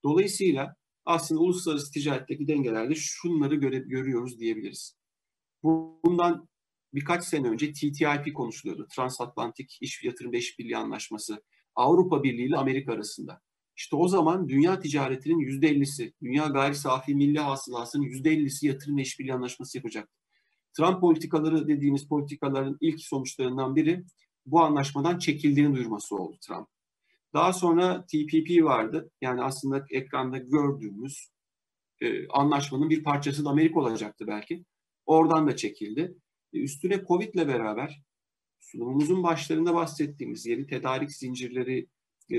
Dolayısıyla 0.04 0.76
aslında 1.06 1.42
uluslararası 1.42 1.92
ticaretteki 1.92 2.48
dengelerde 2.48 2.96
şunları 2.96 3.56
göre, 3.56 3.78
görüyoruz 3.78 4.40
diyebiliriz. 4.40 4.98
Bundan 5.64 6.48
birkaç 6.94 7.24
sene 7.24 7.50
önce 7.50 7.74
TTIP 7.74 8.34
konuşuluyordu. 8.34 8.88
Transatlantik 8.96 9.78
İş 9.82 10.04
Yatırım 10.04 10.32
ve 10.32 10.38
İşbirliği 10.38 10.78
Anlaşması. 10.78 11.44
Avrupa 11.76 12.24
Birliği 12.24 12.48
ile 12.48 12.58
Amerika 12.58 12.94
arasında. 12.94 13.42
İşte 13.76 13.96
o 13.96 14.08
zaman 14.08 14.50
dünya 14.50 14.80
ticaretinin 14.80 15.40
yüzde 15.40 15.68
ellisi, 15.68 16.14
dünya 16.22 16.46
gayri 16.46 16.76
safi 16.76 17.16
milli 17.16 17.40
hasılasının 17.40 18.04
yüzde 18.04 18.32
ellisi 18.32 18.68
yatırım 18.68 18.98
ve 18.98 19.02
işbirliği 19.02 19.34
anlaşması 19.34 19.78
yapacak. 19.78 20.10
Trump 20.74 21.02
politikaları 21.02 21.68
dediğimiz 21.68 22.08
politikaların 22.08 22.78
ilk 22.82 23.02
sonuçlarından 23.02 23.76
biri 23.76 24.04
bu 24.46 24.62
anlaşmadan 24.62 25.20
çekildiğini 25.20 25.76
duyurması 25.76 26.16
oldu 26.16 26.38
Trump. 26.42 26.68
Daha 27.34 27.54
sonra 27.54 28.06
TPP 28.06 28.64
vardı. 28.64 29.12
Yani 29.22 29.44
aslında 29.44 29.86
ekranda 29.90 30.38
gördüğümüz 30.38 31.30
e, 32.02 32.28
anlaşmanın 32.28 32.90
bir 32.90 33.04
parçası 33.04 33.46
da 33.46 33.50
Amerika 33.50 33.80
olacaktı 33.80 34.28
belki. 34.28 34.66
Oradan 35.06 35.48
da 35.48 35.56
çekildi. 35.56 36.16
E, 36.54 36.60
üstüne 36.60 37.06
Covid 37.08 37.34
ile 37.34 37.48
beraber 37.48 38.02
sunumumuzun 38.60 39.24
başlarında 39.24 39.74
bahsettiğimiz 39.74 40.46
yeni 40.46 40.68
tedarik 40.68 41.12
zincirleri 41.12 41.88
e, 42.32 42.38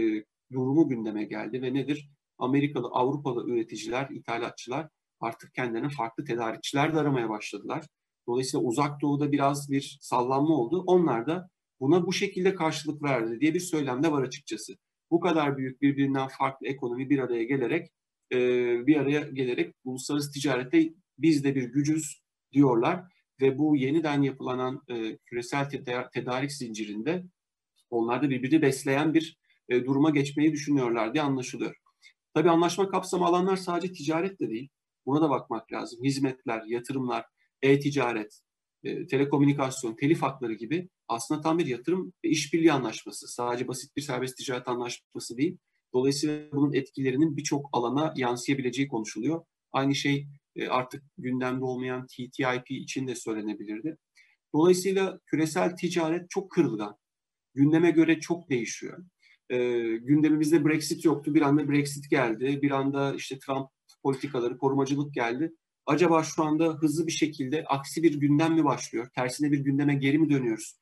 durumu 0.53 0.89
gündeme 0.89 1.25
geldi 1.25 1.63
ve 1.63 1.75
nedir? 1.75 2.11
Amerikalı, 2.39 2.89
Avrupalı 2.89 3.51
üreticiler, 3.51 4.09
ithalatçılar 4.11 4.89
artık 5.21 5.55
kendilerine 5.55 5.89
farklı 5.89 6.25
tedarikçiler 6.25 6.95
de 6.95 6.99
aramaya 6.99 7.29
başladılar. 7.29 7.87
Dolayısıyla 8.27 8.67
uzak 8.67 9.01
doğuda 9.01 9.33
biraz 9.33 9.71
bir 9.71 9.99
sallanma 10.01 10.55
oldu. 10.55 10.85
Onlar 10.87 11.27
da 11.27 11.49
buna 11.81 12.07
bu 12.07 12.13
şekilde 12.13 12.55
karşılık 12.55 13.03
verdi 13.03 13.41
diye 13.41 13.55
bir 13.55 13.61
söylemde 13.61 14.13
var 14.13 14.23
açıkçası. 14.23 14.77
Bu 15.11 15.21
kadar 15.21 15.57
büyük 15.57 15.83
birbirinden 15.83 16.29
farklı 16.29 16.67
ekonomi 16.67 17.11
bir 17.11 17.19
araya 17.19 17.45
gelerek 17.45 17.89
e, 18.33 18.39
bir 18.87 18.97
araya 18.97 19.21
gelerek 19.21 19.75
uluslararası 19.85 20.33
ticarette 20.33 20.93
biz 21.19 21.45
de 21.45 21.55
bir 21.55 21.65
gücüz 21.65 22.23
diyorlar 22.53 23.05
ve 23.41 23.59
bu 23.59 23.77
yeniden 23.77 24.23
yapılanan 24.23 24.83
e, 24.89 25.17
küresel 25.17 25.69
tedarik 26.13 26.53
zincirinde 26.53 27.25
onlar 27.91 28.23
da 28.23 28.31
birbirini 28.31 28.63
besleyen 28.63 29.15
bir 29.15 29.39
e, 29.69 29.85
duruma 29.85 30.11
geçmeyi 30.11 30.53
düşünüyorlar 30.53 31.15
diye 31.15 31.23
anlaşılıyor. 31.23 31.75
Tabii 32.35 32.51
anlaşma 32.51 32.89
kapsamı 32.89 33.27
alanlar 33.27 33.57
sadece 33.57 33.93
ticaret 33.93 34.41
de 34.41 34.51
değil. 34.51 34.69
Buna 35.07 35.23
da 35.23 35.31
bakmak 35.31 35.73
lazım. 35.73 36.05
Hizmetler, 36.05 36.63
yatırımlar, 36.67 37.25
e-ticaret, 37.63 38.41
e, 38.85 39.07
telekomünikasyon, 39.07 39.97
telif 39.97 40.23
hakları 40.23 40.53
gibi 40.53 40.89
aslında 41.09 41.41
tam 41.41 41.59
bir 41.59 41.67
yatırım 41.67 42.13
ve 42.25 42.29
işbirliği 42.29 42.73
anlaşması. 42.73 43.29
Sadece 43.29 43.69
basit 43.69 43.97
bir 43.97 44.03
serbest 44.03 44.37
ticaret 44.37 44.69
anlaşması 44.69 45.37
değil. 45.37 45.59
Dolayısıyla 45.95 46.53
bunun 46.53 46.73
etkilerinin 46.73 47.37
birçok 47.37 47.69
alana 47.73 48.15
yansıyabileceği 48.17 48.89
konuşuluyor. 48.89 49.45
Aynı 49.73 49.95
şey 49.95 50.27
e, 50.57 50.69
artık 50.69 51.03
gündemde 51.19 51.65
olmayan 51.65 52.07
TTIP 52.07 52.71
için 52.71 53.09
de 53.09 53.15
söylenebilirdi. 53.15 53.97
Dolayısıyla 54.55 55.21
küresel 55.27 55.77
ticaret 55.77 56.31
çok 56.31 56.51
kırılgan. 56.51 56.97
Gündeme 57.55 57.91
göre 57.91 58.21
çok 58.21 58.51
değişiyor. 58.51 59.05
E, 59.51 59.57
gündemimizde 59.97 60.65
Brexit 60.65 61.05
yoktu. 61.05 61.35
Bir 61.35 61.43
anda 61.43 61.69
Brexit 61.69 62.11
geldi. 62.11 62.59
Bir 62.63 62.71
anda 62.71 63.15
işte 63.15 63.39
Trump 63.39 63.69
politikaları, 64.03 64.59
korumacılık 64.59 65.15
geldi 65.15 65.53
acaba 65.87 66.23
şu 66.23 66.45
anda 66.45 66.65
hızlı 66.65 67.07
bir 67.07 67.13
şekilde 67.13 67.65
aksi 67.65 68.03
bir 68.03 68.21
gündem 68.21 68.55
mi 68.55 68.65
başlıyor? 68.65 69.09
Tersine 69.15 69.53
bir 69.53 69.59
gündeme 69.59 69.95
geri 69.95 70.19
mi 70.19 70.31
dönüyoruz? 70.31 70.79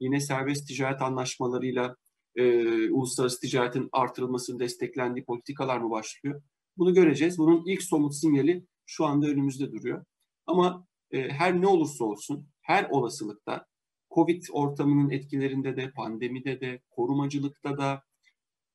Yine 0.00 0.20
serbest 0.20 0.68
ticaret 0.68 1.02
anlaşmalarıyla 1.02 1.96
e, 2.36 2.44
uluslararası 2.90 3.40
ticaretin 3.40 3.88
artırılmasını 3.92 4.58
desteklendiği 4.58 5.24
politikalar 5.24 5.78
mı 5.78 5.90
başlıyor? 5.90 6.42
Bunu 6.76 6.94
göreceğiz. 6.94 7.38
Bunun 7.38 7.66
ilk 7.66 7.82
somut 7.82 8.14
sinyali 8.14 8.66
şu 8.86 9.04
anda 9.04 9.26
önümüzde 9.26 9.72
duruyor. 9.72 10.04
Ama 10.46 10.86
e, 11.10 11.28
her 11.28 11.60
ne 11.60 11.66
olursa 11.66 12.04
olsun, 12.04 12.48
her 12.60 12.86
olasılıkta 12.90 13.66
Covid 14.14 14.42
ortamının 14.52 15.10
etkilerinde 15.10 15.76
de, 15.76 15.90
pandemide 15.90 16.60
de, 16.60 16.80
korumacılıkta 16.90 17.78
da, 17.78 18.02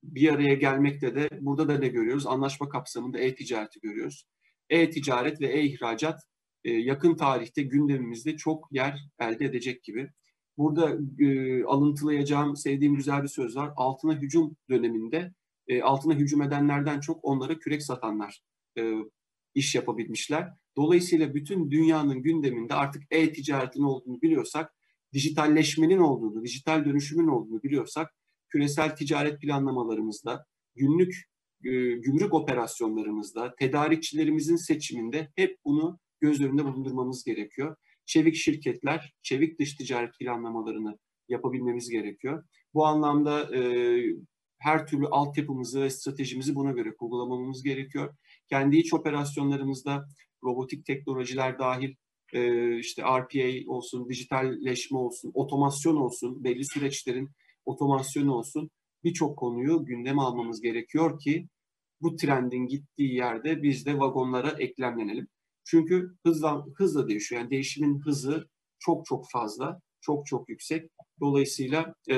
bir 0.04 0.34
araya 0.34 0.54
gelmekte 0.54 1.16
de 1.16 1.30
burada 1.42 1.68
da 1.68 1.78
ne 1.78 1.88
görüyoruz? 1.88 2.28
Anlaşma 2.28 2.70
kapsamında 2.70 3.20
e-ticareti 3.20 3.80
görüyoruz 3.80 4.28
e-ticaret 4.69 5.41
ve 5.41 5.47
e-ihracat 5.47 6.21
e, 6.63 6.71
yakın 6.71 7.15
tarihte 7.15 7.63
gündemimizde 7.63 8.38
çok 8.38 8.67
yer 8.71 8.99
elde 9.19 9.45
edecek 9.45 9.84
gibi. 9.84 10.10
Burada 10.58 10.97
e, 11.19 11.63
alıntılayacağım, 11.63 12.56
sevdiğim 12.56 12.95
güzel 12.95 13.23
bir 13.23 13.27
söz 13.27 13.56
var. 13.56 13.71
Altına 13.75 14.15
hücum 14.15 14.58
döneminde 14.69 15.34
e, 15.67 15.82
altına 15.82 16.13
hücum 16.13 16.41
edenlerden 16.41 16.99
çok 16.99 17.19
onlara 17.25 17.60
kürek 17.60 17.84
satanlar 17.84 18.41
e, 18.77 18.93
iş 19.56 19.75
yapabilmişler. 19.75 20.49
Dolayısıyla 20.77 21.34
bütün 21.34 21.71
dünyanın 21.71 22.21
gündeminde 22.21 22.73
artık 22.73 23.03
e-ticaretin 23.12 23.84
olduğunu 23.84 24.21
biliyorsak, 24.21 24.73
dijitalleşmenin 25.13 25.97
olduğunu, 25.97 26.43
dijital 26.43 26.86
dönüşümün 26.86 27.27
olduğunu 27.27 27.63
biliyorsak, 27.63 28.13
küresel 28.49 28.95
ticaret 28.95 29.41
planlamalarımızda, 29.41 30.45
günlük 30.75 31.15
gümrük 31.62 32.34
operasyonlarımızda, 32.34 33.56
tedarikçilerimizin 33.56 34.56
seçiminde 34.56 35.32
hep 35.36 35.58
bunu 35.65 36.00
göz 36.22 36.41
önünde 36.41 36.65
bulundurmamız 36.65 37.24
gerekiyor. 37.24 37.76
Çevik 38.06 38.36
şirketler, 38.36 39.13
çevik 39.22 39.60
dış 39.60 39.76
ticaret 39.76 40.20
planlamalarını 40.20 40.98
yapabilmemiz 41.30 41.89
gerekiyor. 41.89 42.43
Bu 42.74 42.86
anlamda 42.86 43.56
e, 43.56 43.62
her 44.60 44.88
türlü 44.88 45.08
altyapımızı 45.08 45.82
ve 45.82 45.89
stratejimizi 45.89 46.56
buna 46.56 46.72
göre 46.72 46.96
kurgulamamız 46.96 47.63
gerekiyor. 47.63 48.15
Kendi 48.50 48.78
iç 48.78 48.93
operasyonlarımızda 48.93 50.06
robotik 50.43 50.86
teknolojiler 50.86 51.60
dahil 51.60 51.96
e, 52.34 52.80
işte 52.80 53.02
RPA 53.02 53.72
olsun, 53.72 54.10
dijitalleşme 54.10 54.98
olsun, 54.98 55.32
otomasyon 55.34 55.96
olsun, 55.96 56.43
belli 56.43 56.65
süreçlerin 56.65 57.30
otomasyonu 57.65 58.34
olsun 58.34 58.70
birçok 59.08 59.38
konuyu 59.38 59.86
gündeme 59.86 60.22
almamız 60.22 60.62
gerekiyor 60.62 61.20
ki 61.20 61.48
bu 62.02 62.15
trendin 62.15 62.67
gittiği 62.67 63.13
yerde 63.15 63.63
biz 63.63 63.86
de 63.86 64.00
vagonlara 64.00 64.50
eklemlenelim. 64.50 65.28
Çünkü 65.63 66.15
hızla, 66.26 66.65
hızla 66.76 67.08
değişiyor. 67.08 67.41
Yani 67.41 67.52
değişimin 67.52 68.00
hızı 68.00 68.48
çok 68.80 69.06
çok 69.06 69.26
fazla, 69.32 69.82
çok 70.02 70.26
çok 70.26 70.50
yüksek. 70.50 70.91
Dolayısıyla 71.20 71.93
e, 72.10 72.15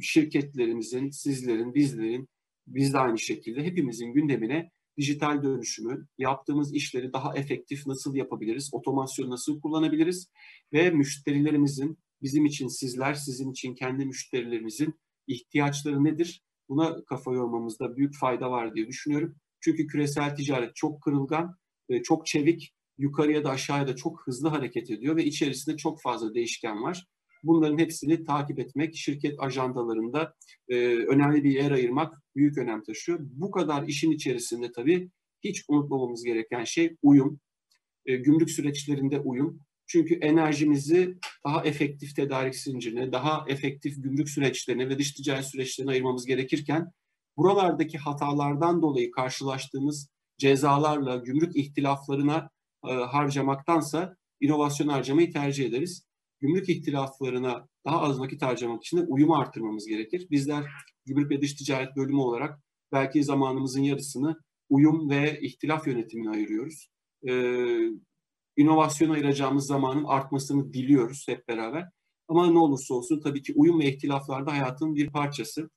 şirketlerimizin, 0.00 1.10
sizlerin, 1.10 1.74
bizlerin, 1.74 2.28
biz 2.66 2.92
de 2.92 2.98
aynı 2.98 3.18
şekilde 3.18 3.64
hepimizin 3.64 4.12
gündemine 4.12 4.70
dijital 4.98 5.42
dönüşümü, 5.42 6.06
yaptığımız 6.18 6.74
işleri 6.74 7.12
daha 7.12 7.36
efektif 7.36 7.86
nasıl 7.86 8.14
yapabiliriz, 8.14 8.70
otomasyon 8.72 9.30
nasıl 9.30 9.60
kullanabiliriz 9.60 10.30
ve 10.72 10.90
müşterilerimizin, 10.90 11.98
bizim 12.22 12.46
için 12.46 12.68
sizler, 12.68 13.14
sizin 13.14 13.50
için 13.50 13.74
kendi 13.74 14.06
müşterilerimizin 14.06 14.94
ihtiyaçları 15.26 16.04
nedir? 16.04 16.42
Buna 16.68 17.04
kafa 17.04 17.32
yormamızda 17.32 17.96
büyük 17.96 18.18
fayda 18.18 18.50
var 18.50 18.74
diye 18.74 18.86
düşünüyorum. 18.86 19.36
Çünkü 19.60 19.86
küresel 19.86 20.36
ticaret 20.36 20.76
çok 20.76 21.02
kırılgan, 21.02 21.56
çok 22.04 22.26
çevik, 22.26 22.74
yukarıya 22.98 23.44
da 23.44 23.50
aşağıya 23.50 23.88
da 23.88 23.96
çok 23.96 24.26
hızlı 24.26 24.48
hareket 24.48 24.90
ediyor 24.90 25.16
ve 25.16 25.24
içerisinde 25.24 25.76
çok 25.76 26.02
fazla 26.02 26.34
değişken 26.34 26.82
var. 26.82 27.06
Bunların 27.42 27.78
hepsini 27.78 28.24
takip 28.24 28.58
etmek, 28.58 28.96
şirket 28.96 29.34
ajandalarında 29.38 30.34
e, 30.68 30.76
önemli 30.96 31.44
bir 31.44 31.50
yer 31.50 31.70
ayırmak 31.70 32.22
büyük 32.36 32.58
önem 32.58 32.82
taşıyor. 32.82 33.18
Bu 33.22 33.50
kadar 33.50 33.88
işin 33.88 34.10
içerisinde 34.10 34.72
tabii 34.72 35.10
hiç 35.44 35.64
unutmamamız 35.68 36.24
gereken 36.24 36.64
şey 36.64 36.96
uyum. 37.02 37.40
E, 38.06 38.16
gümrük 38.16 38.50
süreçlerinde 38.50 39.20
uyum. 39.20 39.60
Çünkü 39.86 40.14
enerjimizi 40.14 41.18
daha 41.46 41.64
efektif 41.64 42.16
tedarik 42.16 42.54
zincirine, 42.54 43.12
daha 43.12 43.44
efektif 43.48 44.02
gümrük 44.02 44.30
süreçlerine 44.30 44.88
ve 44.88 44.98
dış 44.98 45.12
ticaret 45.12 45.44
süreçlerine 45.44 45.90
ayırmamız 45.90 46.26
gerekirken 46.26 46.92
buralardaki 47.36 47.98
hatalardan 47.98 48.82
dolayı 48.82 49.10
karşılaştığımız 49.10 50.08
cezalarla, 50.38 51.16
gümrük 51.16 51.56
ihtilaflarına 51.56 52.50
e, 52.88 52.92
harcamaktansa 52.92 54.16
inovasyon 54.40 54.88
harcamayı 54.88 55.32
tercih 55.32 55.66
ederiz. 55.66 56.06
Gümrük 56.40 56.68
ihtilaflarına 56.68 57.68
daha 57.84 58.00
az 58.00 58.20
vakit 58.20 58.42
harcamak 58.42 58.84
için 58.84 58.96
de 58.96 59.00
uyumu 59.00 59.36
artırmamız 59.36 59.86
gerekir. 59.86 60.26
Bizler 60.30 60.64
gümrük 61.06 61.30
ve 61.30 61.40
dış 61.40 61.54
ticaret 61.54 61.96
bölümü 61.96 62.18
olarak 62.18 62.60
belki 62.92 63.24
zamanımızın 63.24 63.82
yarısını 63.82 64.36
uyum 64.68 65.10
ve 65.10 65.40
ihtilaf 65.40 65.86
yönetimine 65.86 66.30
ayırıyoruz. 66.30 66.88
Ee, 67.28 67.90
inovasyona 68.56 69.12
ayıracağımız 69.12 69.66
zamanın 69.66 70.04
artmasını 70.04 70.72
diliyoruz 70.72 71.24
hep 71.28 71.48
beraber. 71.48 71.88
Ama 72.28 72.50
ne 72.50 72.58
olursa 72.58 72.94
olsun 72.94 73.20
tabii 73.20 73.42
ki 73.42 73.52
uyum 73.56 73.80
ve 73.80 73.88
ihtilaflar 73.88 74.46
da 74.46 74.52
hayatın 74.52 74.94
bir 74.94 75.10
parçası. 75.10 75.70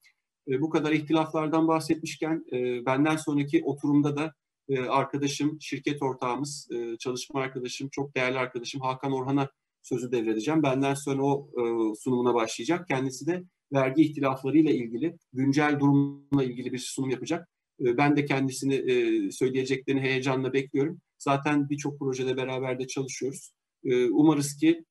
E, 0.47 0.61
bu 0.61 0.69
kadar 0.69 0.91
ihtilaflardan 0.91 1.67
bahsetmişken 1.67 2.45
e, 2.51 2.85
benden 2.85 3.17
sonraki 3.17 3.63
oturumda 3.65 4.17
da 4.17 4.33
e, 4.69 4.79
arkadaşım, 4.79 5.57
şirket 5.61 6.01
ortağımız, 6.03 6.67
e, 6.71 6.97
çalışma 6.97 7.41
arkadaşım, 7.41 7.89
çok 7.89 8.15
değerli 8.15 8.37
arkadaşım 8.37 8.81
Hakan 8.81 9.11
Orhan'a 9.11 9.49
sözü 9.81 10.11
devredeceğim. 10.11 10.63
Benden 10.63 10.93
sonra 10.93 11.23
o 11.23 11.49
e, 11.51 11.95
sunumuna 11.95 12.33
başlayacak. 12.33 12.87
Kendisi 12.87 13.27
de 13.27 13.43
vergi 13.73 14.01
ihtilaflarıyla 14.01 14.71
ilgili, 14.71 15.17
güncel 15.33 15.79
durumla 15.79 16.43
ilgili 16.43 16.73
bir 16.73 16.77
sunum 16.77 17.09
yapacak. 17.09 17.49
E, 17.81 17.97
ben 17.97 18.17
de 18.17 18.25
kendisini 18.25 18.75
e, 18.75 19.31
söyleyeceklerini 19.31 20.01
heyecanla 20.01 20.53
bekliyorum. 20.53 21.01
Zaten 21.19 21.69
birçok 21.69 21.99
projede 21.99 22.37
beraber 22.37 22.79
de 22.79 22.87
çalışıyoruz. 22.87 23.51
E, 23.83 24.09
umarız 24.09 24.57
ki 24.57 24.85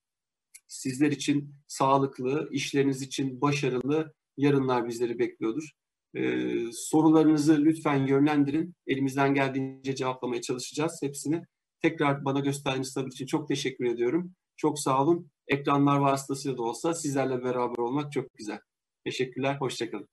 sizler 0.68 1.12
için 1.12 1.54
sağlıklı, 1.66 2.48
işleriniz 2.52 3.02
için 3.02 3.40
başarılı 3.40 4.14
yarınlar 4.36 4.88
bizleri 4.88 5.18
bekliyordur. 5.18 5.70
Ee, 6.16 6.72
sorularınızı 6.72 7.64
lütfen 7.64 8.06
yönlendirin. 8.06 8.74
Elimizden 8.86 9.34
geldiğince 9.34 9.94
cevaplamaya 9.94 10.40
çalışacağız 10.40 10.98
hepsini. 11.02 11.42
Tekrar 11.82 12.24
bana 12.24 12.40
gösterdiğiniz 12.40 12.88
sabır 12.88 13.08
için 13.08 13.26
çok 13.26 13.48
teşekkür 13.48 13.84
ediyorum. 13.84 14.34
Çok 14.56 14.78
sağ 14.78 15.02
olun. 15.02 15.30
Ekranlar 15.48 15.98
vasıtasıyla 15.98 16.58
da 16.58 16.62
olsa 16.62 16.94
sizlerle 16.94 17.44
beraber 17.44 17.78
olmak 17.78 18.12
çok 18.12 18.34
güzel. 18.34 18.60
Teşekkürler, 19.04 19.56
hoşçakalın. 19.60 20.08